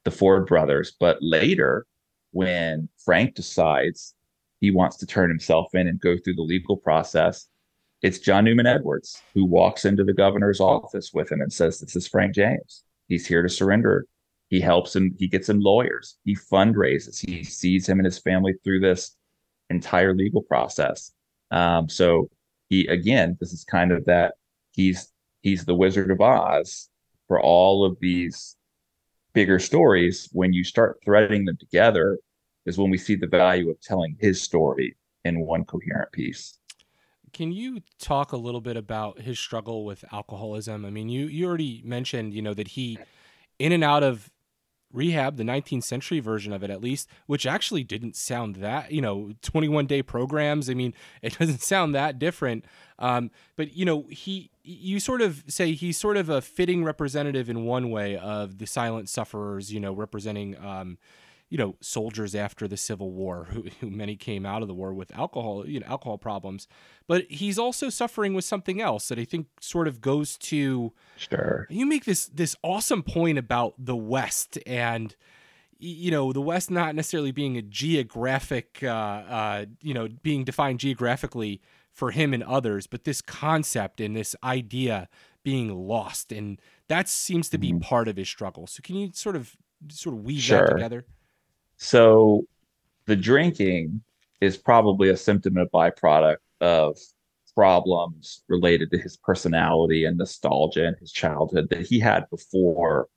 the 0.05 0.11
Ford 0.11 0.47
brothers. 0.47 0.95
But 0.99 1.19
later, 1.21 1.87
when 2.33 2.89
Frank 3.05 3.35
decides 3.35 4.15
he 4.65 4.71
wants 4.71 4.97
to 4.97 5.07
turn 5.07 5.29
himself 5.29 5.75
in 5.75 5.87
and 5.87 6.01
go 6.01 6.17
through 6.17 6.37
the 6.37 6.43
legal 6.43 6.77
process. 6.79 7.49
It's 8.01 8.19
John 8.19 8.45
Newman 8.45 8.67
Edwards 8.67 9.21
who 9.35 9.45
walks 9.45 9.85
into 9.85 10.05
the 10.05 10.15
governor's 10.15 10.59
office 10.61 11.13
with 11.13 11.31
him 11.31 11.43
and 11.43 11.53
says, 11.53 11.81
This 11.81 11.95
is 11.95 12.09
Frank 12.09 12.35
James. 12.35 12.83
He's 13.09 13.27
here 13.27 13.43
to 13.43 13.49
surrender. 13.51 14.07
He 14.49 14.61
helps 14.61 14.95
him, 14.95 15.15
he 15.19 15.27
gets 15.27 15.49
him 15.49 15.61
lawyers, 15.61 16.17
he 16.25 16.37
fundraises, 16.37 17.25
he 17.25 17.43
sees 17.45 17.89
him 17.89 17.99
and 17.99 18.05
his 18.05 18.19
family 18.19 18.55
through 18.63 18.81
this 18.81 19.17
entire 19.71 20.15
legal 20.15 20.43
process. 20.43 21.13
Um, 21.51 21.89
so 21.89 22.29
he 22.69 22.87
again, 22.87 23.37
this 23.41 23.53
is 23.53 23.65
kind 23.65 23.93
of 23.93 24.05
that 24.07 24.35
he's 24.73 25.13
he's 25.41 25.65
the 25.65 25.75
Wizard 25.75 26.11
of 26.11 26.21
Oz 26.21 26.89
for 27.29 27.41
all 27.41 27.85
of 27.85 27.97
these 28.01 28.57
bigger 29.33 29.59
stories. 29.59 30.29
When 30.33 30.53
you 30.53 30.65
start 30.65 31.01
threading 31.05 31.45
them 31.45 31.57
together, 31.59 32.19
is 32.67 32.79
when 32.79 32.91
we 32.91 32.99
see 32.99 33.15
the 33.15 33.27
value 33.27 33.71
of 33.71 33.81
telling 33.81 34.17
his 34.21 34.41
story 34.43 34.97
in 35.25 35.41
one 35.41 35.65
coherent 35.65 36.13
piece. 36.13 36.59
Can 37.33 37.51
you 37.51 37.83
talk 37.99 38.33
a 38.33 38.37
little 38.37 38.61
bit 38.61 38.77
about 38.77 39.21
his 39.21 39.39
struggle 39.39 39.85
with 39.85 40.05
alcoholism? 40.13 40.85
I 40.85 40.91
mean, 40.91 41.09
you 41.09 41.27
you 41.27 41.47
already 41.47 41.83
mentioned, 41.85 42.33
you 42.33 42.43
know, 42.43 42.55
that 42.55 42.69
he 42.69 42.99
in 43.59 43.73
and 43.73 43.83
out 43.83 44.03
of 44.03 44.31
Rehab, 44.95 45.37
the 45.37 45.45
19th 45.45 45.85
century 45.85 46.21
version 46.21 46.53
of 46.53 46.63
it 46.63 46.71
at 46.71 46.81
least, 46.81 47.09
which 47.27 47.47
actually 47.47 47.85
didn't 47.85 48.17
sound 48.17 48.57
that, 48.57 48.93
you 48.93 49.01
know, 49.01 49.33
21 49.43 49.87
day 49.87 50.03
programs. 50.03 50.71
I 50.71 50.75
mean, 50.75 50.95
it 51.21 51.37
doesn't 51.39 51.63
sound 51.63 51.95
that 51.95 52.19
different. 52.19 52.65
Um, 52.99 53.31
but, 53.57 53.77
you 53.77 53.85
know, 53.85 54.07
he, 54.09 54.51
you 54.63 55.01
sort 55.01 55.21
of 55.21 55.45
say 55.49 55.73
he's 55.73 55.99
sort 55.99 56.17
of 56.17 56.29
a 56.29 56.41
fitting 56.41 56.85
representative 56.85 57.51
in 57.51 57.65
one 57.65 57.91
way 57.91 58.17
of 58.17 58.59
the 58.59 58.67
silent 58.67 59.09
sufferers, 59.09 59.73
you 59.73 59.81
know, 59.81 59.93
representing, 59.93 60.57
um, 60.65 60.99
you 61.55 61.59
know 61.59 61.77
soldiers 61.81 62.35
after 62.35 62.67
the 62.67 62.77
Civil 62.77 63.13
War, 63.13 63.47
who, 63.51 63.67
who 63.79 63.89
many 63.89 64.17
came 64.17 64.45
out 64.45 64.63
of 64.63 64.67
the 64.67 64.75
war 64.75 64.93
with 64.93 65.15
alcohol, 65.17 65.65
you 65.65 65.79
know, 65.79 65.87
alcohol 65.87 66.19
problems. 66.19 66.67
But 67.07 67.27
he's 67.31 67.61
also 67.61 67.91
suffering 67.91 68.35
with 68.35 68.45
something 68.45 68.81
else 68.81 69.07
that 69.07 69.21
I 69.21 69.25
think 69.25 69.47
sort 69.61 69.87
of 69.87 70.01
goes 70.01 70.37
to. 70.39 70.93
Sure. 71.17 71.69
You 71.71 71.87
make 71.87 72.07
this 72.07 72.27
this 72.27 72.57
awesome 72.65 73.05
point 73.05 73.39
about 73.39 73.75
the 73.79 73.95
West 73.95 74.59
and 74.67 75.15
you 75.79 76.11
know 76.11 76.33
the 76.33 76.41
west 76.41 76.71
not 76.71 76.95
necessarily 76.95 77.31
being 77.33 77.57
a 77.57 77.63
geographic 77.63 78.79
uh, 78.83 78.89
uh, 78.89 79.65
you 79.81 79.93
know 79.93 80.09
being 80.23 80.43
defined 80.43 80.81
geographically 80.81 81.61
for 81.93 82.11
him 82.11 82.33
and 82.33 82.43
others 82.45 82.87
but 82.87 83.05
this 83.05 83.21
concept 83.21 84.01
and 84.01 84.17
this 84.17 84.35
idea 84.43 85.09
being 85.43 85.69
lost 85.69 86.33
and 86.33 86.61
that 86.89 87.09
seems 87.09 87.49
to 87.49 87.59
be 87.59 87.71
mm-hmm. 87.71 87.81
part 87.81 88.07
of 88.07 88.17
his 88.17 88.29
struggle 88.29 88.69
so 88.69 88.81
can 88.83 88.95
you 88.95 89.11
sort 89.13 89.35
of 89.35 89.57
sort 89.91 90.15
of 90.15 90.25
weave 90.25 90.41
sure. 90.41 90.59
that 90.59 90.73
together 90.73 91.05
so 91.85 92.47
the 93.05 93.15
drinking 93.15 94.03
is 94.41 94.57
probably 94.57 95.11
a 95.11 95.17
symptom 95.19 95.59
and 95.59 95.67
a 95.67 95.71
byproduct 95.71 96.39
of 96.63 96.97
problems 97.55 98.43
related 98.49 98.91
to 98.91 98.97
his 98.97 99.19
personality 99.19 100.07
and 100.07 100.17
nostalgia 100.17 100.87
and 100.87 100.97
his 100.97 101.13
childhood 101.13 101.69
that 101.69 101.87
he 101.87 102.01
had 102.01 102.25
before 102.31 103.09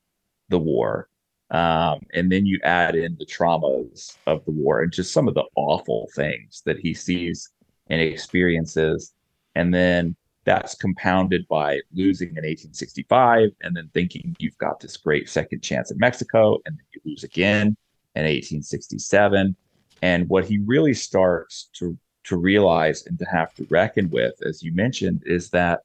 the 0.49 0.59
war. 0.59 1.07
Um, 1.49 2.01
and 2.13 2.29
then 2.29 2.45
you 2.45 2.59
add 2.63 2.97
in 2.97 3.15
the 3.17 3.25
traumas 3.25 4.17
of 4.27 4.43
the 4.43 4.51
war 4.51 4.81
and 4.81 4.91
just 4.91 5.13
some 5.13 5.29
of 5.29 5.33
the 5.33 5.45
awful 5.55 6.09
things 6.13 6.61
that 6.65 6.77
he 6.77 6.93
sees 6.93 7.49
and 7.89 8.01
experiences. 8.01 9.13
And 9.55 9.73
then 9.73 10.13
that's 10.43 10.75
compounded 10.75 11.47
by 11.47 11.79
losing 11.93 12.29
in 12.31 12.43
1865 12.43 13.49
and 13.61 13.77
then 13.77 13.89
thinking 13.93 14.35
you've 14.39 14.57
got 14.57 14.81
this 14.81 14.97
great 14.97 15.29
second 15.29 15.61
chance 15.61 15.89
in 15.89 15.97
Mexico 15.97 16.57
and 16.65 16.77
then 16.77 16.85
you 16.93 17.01
lose 17.05 17.23
again 17.23 17.77
in 18.17 18.25
1867. 18.25 19.55
And 20.01 20.29
what 20.29 20.45
he 20.45 20.59
really 20.59 20.93
starts 20.93 21.69
to, 21.73 21.97
to 22.25 22.37
realize 22.37 23.05
and 23.05 23.17
to 23.19 23.25
have 23.25 23.53
to 23.55 23.67
reckon 23.69 24.09
with, 24.09 24.33
as 24.45 24.61
you 24.61 24.73
mentioned, 24.73 25.23
is 25.25 25.49
that 25.51 25.81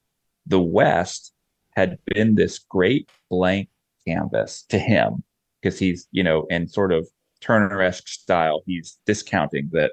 the 0.46 0.60
West 0.60 1.32
had 1.70 1.98
been 2.06 2.34
this 2.34 2.58
great 2.58 3.08
blank 3.30 3.68
canvas 4.06 4.64
to 4.68 4.78
him 4.78 5.22
because 5.60 5.78
he's, 5.78 6.08
you 6.10 6.22
know, 6.22 6.46
in 6.50 6.68
sort 6.68 6.92
of 6.92 7.08
Turner-esque 7.40 8.08
style, 8.08 8.62
he's 8.66 8.98
discounting 9.06 9.70
that 9.72 9.92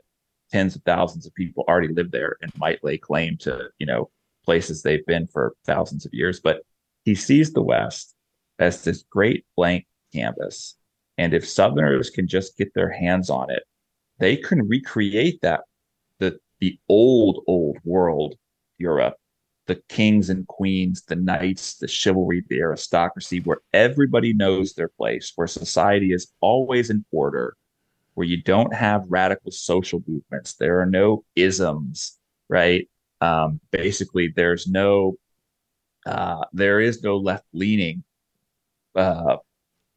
tens 0.52 0.75
of 0.75 0.82
thousands 0.84 1.25
of 1.25 1.34
people 1.36 1.63
already 1.67 1.93
live 1.93 2.12
there 2.12 2.36
and 2.41 2.52
might 2.58 2.84
lay 2.84 2.97
claim 2.97 3.38
to, 3.38 3.69
you 3.78 3.86
know, 3.86 4.10
places 4.43 4.82
they've 4.82 5.06
been 5.06 5.28
for 5.28 5.54
thousands 5.65 6.06
of 6.06 6.13
years. 6.13 6.39
But 6.39 6.62
he 7.06 7.15
sees 7.15 7.54
the 7.54 7.62
West 7.62 8.15
as 8.58 8.84
this 8.84 9.04
great 9.04 9.45
blank 9.56 9.86
canvas 10.13 10.75
and 11.19 11.34
if 11.34 11.45
Southerners 11.45 12.10
can 12.10 12.27
just 12.27 12.58
get 12.58 12.73
their 12.73 12.89
hands 12.89 13.29
on 13.29 13.51
it, 13.51 13.63
they 14.19 14.38
can 14.38 14.65
recreate 14.65 15.41
that 15.41 15.62
the 16.19 16.39
the 16.60 16.79
old 16.88 17.43
old 17.45 17.77
world 17.84 18.36
Europe, 18.77 19.15
the 19.65 19.75
kings 19.89 20.29
and 20.29 20.47
queens, 20.47 21.03
the 21.03 21.17
knights, 21.17 21.75
the 21.75 21.89
chivalry, 21.89 22.41
the 22.47 22.62
aristocracy, 22.62 23.41
where 23.41 23.60
everybody 23.73 24.34
knows 24.34 24.73
their 24.73 24.88
place, 24.88 25.34
where 25.36 25.45
society 25.45 26.13
is 26.13 26.32
always 26.39 26.89
in 26.89 27.03
order, 27.12 27.58
where 28.13 28.25
you 28.25 28.41
don't 28.41 28.73
have 28.73 29.03
radical 29.10 29.51
social 29.51 30.01
movements, 30.08 30.53
there 30.53 30.79
are 30.79 30.86
no 30.86 31.25
isms, 31.36 32.17
right? 32.47 32.88
Um, 33.19 33.60
basically, 33.71 34.29
there's 34.34 34.67
no 34.67 35.17
uh, 36.05 36.45
there 36.53 36.79
is 36.79 37.03
no 37.03 37.17
left 37.17 37.43
leaning 37.51 38.05
uh, 38.95 39.36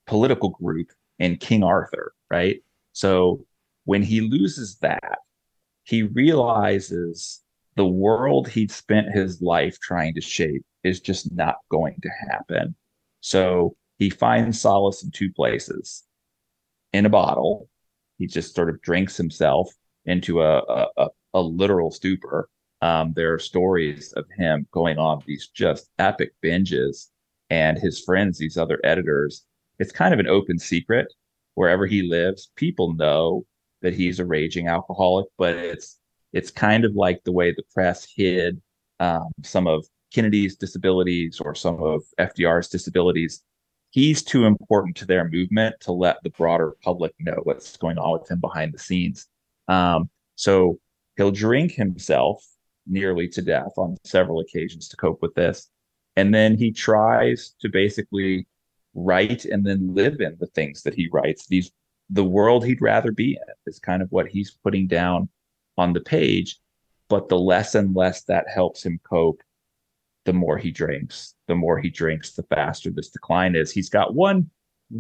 political 0.09 0.51
group 0.51 0.91
and 1.19 1.41
King 1.41 1.63
Arthur, 1.63 2.13
right? 2.31 2.63
So 2.93 3.45
when 3.85 4.03
he 4.03 4.21
loses 4.21 4.79
that, 4.79 5.19
he 5.85 6.03
realizes 6.03 7.43
the 7.77 7.87
world 7.87 8.49
he'd 8.49 8.71
spent 8.71 9.15
his 9.15 9.41
life 9.41 9.79
trying 9.81 10.15
to 10.15 10.21
shape 10.21 10.65
is 10.85 11.01
just 11.01 11.33
not 11.33 11.57
going 11.71 11.97
to 12.03 12.11
happen. 12.31 12.75
So 13.21 13.77
he 13.99 14.11
finds 14.11 14.61
solace 14.61 15.03
in 15.03 15.11
two 15.11 15.33
places 15.33 16.05
in 16.93 17.07
a 17.07 17.11
bottle. 17.11 17.69
He 18.19 18.27
just 18.27 18.55
sort 18.55 18.69
of 18.69 18.81
drinks 18.83 19.17
himself 19.17 19.71
into 20.05 20.43
a, 20.43 20.87
a, 20.97 21.09
a 21.35 21.41
literal 21.41 21.91
stupor. 21.91 22.49
Um, 22.83 23.13
there 23.15 23.33
are 23.33 23.39
stories 23.39 24.13
of 24.15 24.25
him 24.37 24.67
going 24.73 24.99
on 24.99 25.23
these 25.27 25.49
just 25.55 25.89
epic 25.99 26.33
binges 26.45 27.09
and 27.49 27.79
his 27.79 28.01
friends, 28.01 28.39
these 28.39 28.57
other 28.57 28.81
editors, 28.83 29.45
it's 29.83 29.93
kind 29.93 30.15
of 30.15 30.21
an 30.21 30.29
open 30.29 30.59
secret 30.59 31.13
wherever 31.55 31.87
he 31.87 32.03
lives. 32.03 32.51
People 32.57 32.95
know 32.95 33.45
that 33.83 33.95
he's 33.95 34.21
a 34.21 34.25
raging 34.25 34.69
alcoholic, 34.69 35.27
but 35.37 35.57
it's 35.57 35.99
it's 36.33 36.51
kind 36.51 36.85
of 36.85 36.95
like 36.95 37.23
the 37.25 37.33
way 37.33 37.53
the 37.53 37.65
press 37.75 38.07
hid 38.17 38.63
um, 39.01 39.33
some 39.43 39.67
of 39.67 39.85
Kennedy's 40.15 40.57
disabilities 40.57 41.41
or 41.41 41.55
some 41.55 41.83
of 41.83 42.03
FDR's 42.21 42.69
disabilities. 42.69 43.43
He's 43.91 44.23
too 44.23 44.45
important 44.47 44.97
to 44.99 45.07
their 45.07 45.29
movement 45.29 45.75
to 45.81 45.93
let 45.93 46.23
the 46.23 46.31
broader 46.31 46.77
public 46.83 47.13
know 47.19 47.41
what's 47.43 47.77
going 47.77 47.99
on 47.99 48.21
with 48.21 48.31
him 48.31 48.41
behind 48.41 48.73
the 48.73 48.79
scenes. 48.79 49.27
Um, 49.67 50.09
so 50.37 50.79
he'll 51.17 51.33
drink 51.33 51.73
himself 51.73 52.43
nearly 52.87 53.29
to 53.29 53.43
death 53.43 53.73
on 53.77 53.97
several 54.05 54.39
occasions 54.39 54.89
to 54.89 54.97
cope 54.97 55.21
with 55.21 55.35
this. 55.35 55.69
And 56.17 56.33
then 56.33 56.57
he 56.57 56.71
tries 56.71 57.55
to 57.61 57.69
basically 57.69 58.47
write 58.95 59.45
and 59.45 59.65
then 59.65 59.95
live 59.95 60.21
in 60.21 60.37
the 60.39 60.47
things 60.49 60.83
that 60.83 60.95
he 60.95 61.09
writes. 61.13 61.47
These 61.47 61.71
the 62.11 62.25
world 62.25 62.65
he'd 62.65 62.83
rather 62.83 63.11
be 63.11 63.33
in 63.33 63.55
is 63.67 63.79
kind 63.79 64.03
of 64.03 64.13
what 64.13 64.29
he's 64.29 64.57
putting 64.63 64.87
down 64.87 65.29
on 65.79 65.93
the 65.93 66.01
page. 66.01 66.59
But 67.09 67.29
the 67.29 67.39
less 67.39 67.75
and 67.75 67.95
less 67.95 68.25
that 68.25 68.49
helps 68.49 68.85
him 68.85 69.01
cope, 69.03 69.43
the 70.25 70.33
more 70.33 70.59
he 70.59 70.71
drinks. 70.71 71.35
The 71.49 71.55
more 71.55 71.79
he 71.79 71.91
drinks, 71.91 72.33
the 72.33 72.43
faster 72.45 72.91
this 72.91 73.09
decline 73.09 73.57
is. 73.57 73.73
He's 73.73 73.89
got 73.89 74.15
one 74.15 74.51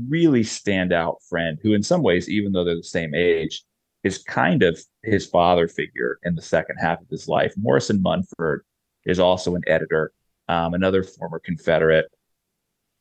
really 0.08 0.42
standout 0.42 1.16
friend 1.28 1.58
who, 1.62 1.74
in 1.74 1.82
some 1.82 2.02
ways, 2.02 2.28
even 2.28 2.52
though 2.52 2.64
they're 2.64 2.76
the 2.76 2.82
same 2.82 3.14
age, 3.14 3.62
is 4.04 4.18
kind 4.18 4.62
of 4.62 4.80
his 5.02 5.26
father 5.26 5.68
figure 5.68 6.18
in 6.24 6.34
the 6.34 6.42
second 6.42 6.76
half 6.76 7.00
of 7.00 7.08
his 7.08 7.28
life. 7.28 7.54
Morrison 7.56 8.02
Munford 8.02 8.64
is 9.04 9.20
also 9.20 9.54
an 9.54 9.62
editor, 9.66 10.12
um, 10.48 10.74
another 10.74 11.02
former 11.02 11.38
Confederate. 11.38 12.06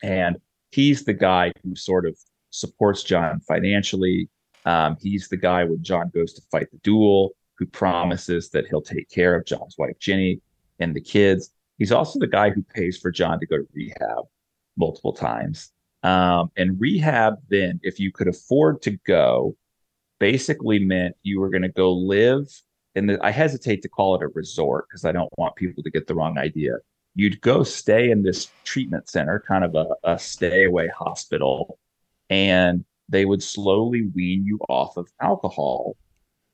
And 0.04 0.38
he's 0.72 1.04
the 1.04 1.14
guy 1.14 1.52
who 1.64 1.76
sort 1.76 2.06
of 2.06 2.18
supports 2.50 3.04
John 3.04 3.40
financially. 3.42 4.30
Um, 4.66 4.98
he's 5.02 5.28
the 5.28 5.38
guy 5.38 5.64
when 5.64 5.84
John 5.84 6.12
goes 6.14 6.34
to 6.34 6.42
fight 6.52 6.72
the 6.72 6.78
duel 6.80 7.32
who 7.58 7.66
promises 7.66 8.50
that 8.50 8.68
he'll 8.68 8.82
take 8.82 9.10
care 9.10 9.36
of 9.36 9.46
John's 9.46 9.76
wife 9.78 9.98
Jenny 10.00 10.42
and 10.80 10.96
the 10.96 11.02
kids. 11.02 11.52
He's 11.78 11.92
also 11.92 12.20
the 12.20 12.28
guy 12.28 12.50
who 12.50 12.64
pays 12.64 12.98
for 12.98 13.12
John 13.12 13.40
to 13.40 13.46
go 13.46 13.58
to 13.58 13.68
rehab 13.74 14.26
multiple 14.78 15.14
times. 15.14 15.72
Um, 16.04 16.52
and 16.58 16.80
rehab, 16.80 17.36
then, 17.50 17.80
if 17.84 18.00
you 18.00 18.12
could 18.12 18.28
afford 18.28 18.82
to 18.84 18.92
go, 19.06 19.56
basically 20.20 20.80
meant 20.80 21.16
you 21.24 21.40
were 21.40 21.50
going 21.50 21.62
to 21.62 21.70
go 21.70 21.92
live. 21.94 22.48
And 22.96 23.18
I 23.22 23.32
hesitate 23.32 23.82
to 23.84 23.90
call 23.90 24.16
it 24.16 24.24
a 24.24 24.28
resort 24.30 24.86
because 24.90 25.06
I 25.06 25.12
don't 25.12 25.30
want 25.38 25.56
people 25.56 25.84
to 25.84 25.92
get 25.92 26.08
the 26.08 26.16
wrong 26.16 26.38
idea 26.38 26.78
you'd 27.16 27.42
go 27.42 27.64
stay 27.64 28.12
in 28.12 28.24
this 28.24 28.50
treatment 28.64 29.10
center, 29.10 29.44
kind 29.48 29.64
of 29.64 29.76
a, 29.76 29.88
a 30.04 30.20
stay 30.20 30.66
away 30.66 30.88
hospital, 30.88 31.78
and 32.30 32.86
they 33.10 33.26
would 33.26 33.44
slowly 33.44 34.04
wean 34.16 34.46
you 34.46 34.60
off 34.70 34.98
of 34.98 35.10
alcohol. 35.22 35.98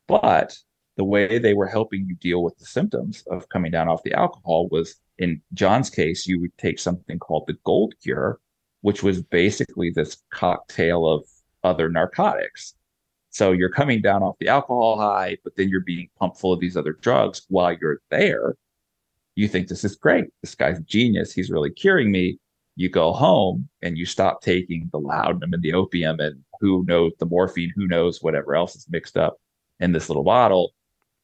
But 0.07 0.57
the 0.95 1.03
way 1.03 1.37
they 1.37 1.53
were 1.53 1.67
helping 1.67 2.07
you 2.07 2.15
deal 2.15 2.43
with 2.43 2.57
the 2.57 2.65
symptoms 2.65 3.23
of 3.29 3.49
coming 3.49 3.71
down 3.71 3.87
off 3.87 4.03
the 4.03 4.13
alcohol 4.13 4.67
was 4.69 4.95
in 5.19 5.41
John's 5.53 5.89
case, 5.89 6.25
you 6.25 6.39
would 6.41 6.57
take 6.57 6.79
something 6.79 7.19
called 7.19 7.45
the 7.47 7.57
gold 7.63 7.93
cure, 8.01 8.39
which 8.81 9.03
was 9.03 9.21
basically 9.21 9.91
this 9.91 10.17
cocktail 10.31 11.07
of 11.07 11.25
other 11.63 11.89
narcotics. 11.89 12.73
So 13.29 13.51
you're 13.51 13.69
coming 13.69 14.01
down 14.01 14.23
off 14.23 14.37
the 14.39 14.47
alcohol 14.47 14.97
high, 14.97 15.37
but 15.43 15.55
then 15.55 15.69
you're 15.69 15.81
being 15.81 16.09
pumped 16.17 16.39
full 16.39 16.53
of 16.53 16.59
these 16.59 16.77
other 16.77 16.93
drugs 16.93 17.43
while 17.49 17.75
you're 17.79 18.01
there 18.09 18.55
you 19.37 19.47
think 19.47 19.67
this 19.67 19.83
is 19.83 19.95
great. 19.95 20.25
This 20.41 20.55
guy's 20.55 20.79
a 20.79 20.81
genius. 20.81 21.31
He's 21.31 21.51
really 21.51 21.69
curing 21.69 22.11
me. 22.11 22.39
You 22.75 22.89
go 22.89 23.13
home 23.13 23.69
and 23.83 23.95
you 23.95 24.03
stop 24.03 24.41
taking 24.41 24.89
the 24.91 24.97
laudanum 24.97 25.53
and 25.53 25.61
the 25.61 25.73
opium 25.73 26.19
and 26.19 26.43
who 26.59 26.83
knows 26.87 27.11
the 27.19 27.27
morphine, 27.27 27.71
who 27.75 27.87
knows 27.87 28.23
whatever 28.23 28.55
else 28.55 28.75
is 28.75 28.87
mixed 28.89 29.15
up 29.15 29.37
in 29.79 29.91
this 29.91 30.09
little 30.09 30.23
bottle. 30.23 30.73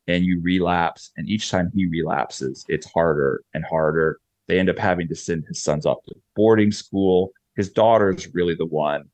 And 0.06 0.24
you 0.26 0.40
relapse. 0.42 1.12
And 1.18 1.28
each 1.28 1.50
time 1.50 1.72
he 1.74 1.88
relapses, 1.88 2.64
it's 2.70 2.92
harder 2.92 3.42
and 3.56 3.66
harder. 3.66 4.20
They 4.48 4.60
end 4.60 4.70
up 4.70 4.78
having 4.78 5.08
to 5.08 5.16
send 5.16 5.46
his 5.48 5.64
sons 5.64 5.88
off 5.88 6.04
to 6.04 6.14
boarding 6.36 6.72
school. 6.72 7.32
His 7.56 7.72
daughter's 7.72 8.32
really 8.32 8.54
the 8.54 8.68
one 8.68 9.06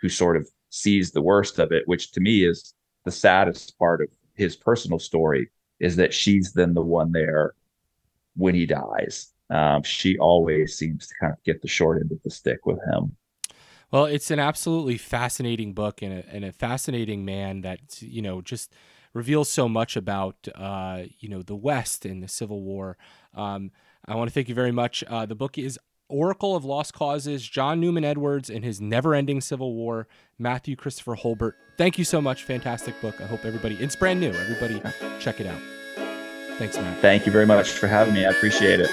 who 0.00 0.08
sort 0.08 0.38
of 0.38 0.48
sees 0.70 1.10
the 1.10 1.20
worst 1.20 1.58
of 1.58 1.72
it, 1.72 1.82
which 1.86 2.12
to 2.12 2.20
me 2.20 2.44
is 2.44 2.72
the 3.04 3.10
saddest 3.10 3.78
part 3.78 4.00
of 4.00 4.08
his 4.34 4.56
personal 4.56 4.98
story, 4.98 5.50
is 5.78 5.96
that 5.96 6.14
she's 6.14 6.54
then 6.54 6.72
the 6.72 6.80
one 6.80 7.12
there 7.12 7.52
when 8.36 8.54
he 8.54 8.66
dies. 8.66 9.32
Um, 9.50 9.82
she 9.82 10.16
always 10.18 10.76
seems 10.76 11.08
to 11.08 11.14
kind 11.20 11.32
of 11.32 11.42
get 11.44 11.60
the 11.60 11.68
short 11.68 12.00
end 12.00 12.12
of 12.12 12.22
the 12.22 12.30
stick 12.30 12.66
with 12.66 12.78
him. 12.92 13.16
Well, 13.90 14.04
it's 14.04 14.30
an 14.30 14.38
absolutely 14.38 14.96
fascinating 14.96 15.72
book 15.72 16.00
and 16.02 16.12
a, 16.12 16.24
and 16.32 16.44
a 16.44 16.52
fascinating 16.52 17.24
man 17.24 17.62
that 17.62 18.00
you 18.00 18.22
know 18.22 18.40
just 18.40 18.72
reveals 19.12 19.50
so 19.50 19.68
much 19.68 19.96
about 19.96 20.36
uh, 20.54 21.02
you 21.18 21.28
know 21.28 21.42
the 21.42 21.56
West 21.56 22.04
and 22.04 22.22
the 22.22 22.28
Civil 22.28 22.62
War. 22.62 22.96
Um, 23.34 23.72
I 24.06 24.14
want 24.14 24.30
to 24.30 24.34
thank 24.34 24.48
you 24.48 24.54
very 24.54 24.72
much. 24.72 25.02
Uh, 25.08 25.26
the 25.26 25.34
book 25.34 25.58
is 25.58 25.78
Oracle 26.08 26.56
of 26.56 26.64
Lost 26.64 26.94
Causes, 26.94 27.46
John 27.46 27.80
Newman 27.80 28.04
Edwards 28.04 28.50
and 28.50 28.64
his 28.64 28.80
never 28.80 29.14
ending 29.14 29.40
Civil 29.40 29.74
War, 29.74 30.08
Matthew 30.38 30.76
Christopher 30.76 31.14
Hulbert. 31.14 31.56
Thank 31.78 31.98
you 31.98 32.04
so 32.04 32.20
much. 32.20 32.44
Fantastic 32.44 33.00
book. 33.00 33.20
I 33.20 33.26
hope 33.26 33.44
everybody, 33.44 33.76
it's 33.76 33.96
brand 33.96 34.20
new. 34.20 34.32
Everybody 34.32 34.82
check 35.20 35.40
it 35.40 35.46
out. 35.46 35.60
Thanks, 36.60 36.76
Matt. 36.76 36.98
Thank 36.98 37.24
you 37.24 37.32
very 37.32 37.46
much 37.46 37.70
for 37.70 37.86
having 37.86 38.12
me. 38.12 38.26
I 38.26 38.28
appreciate 38.28 38.80
it. 38.80 38.90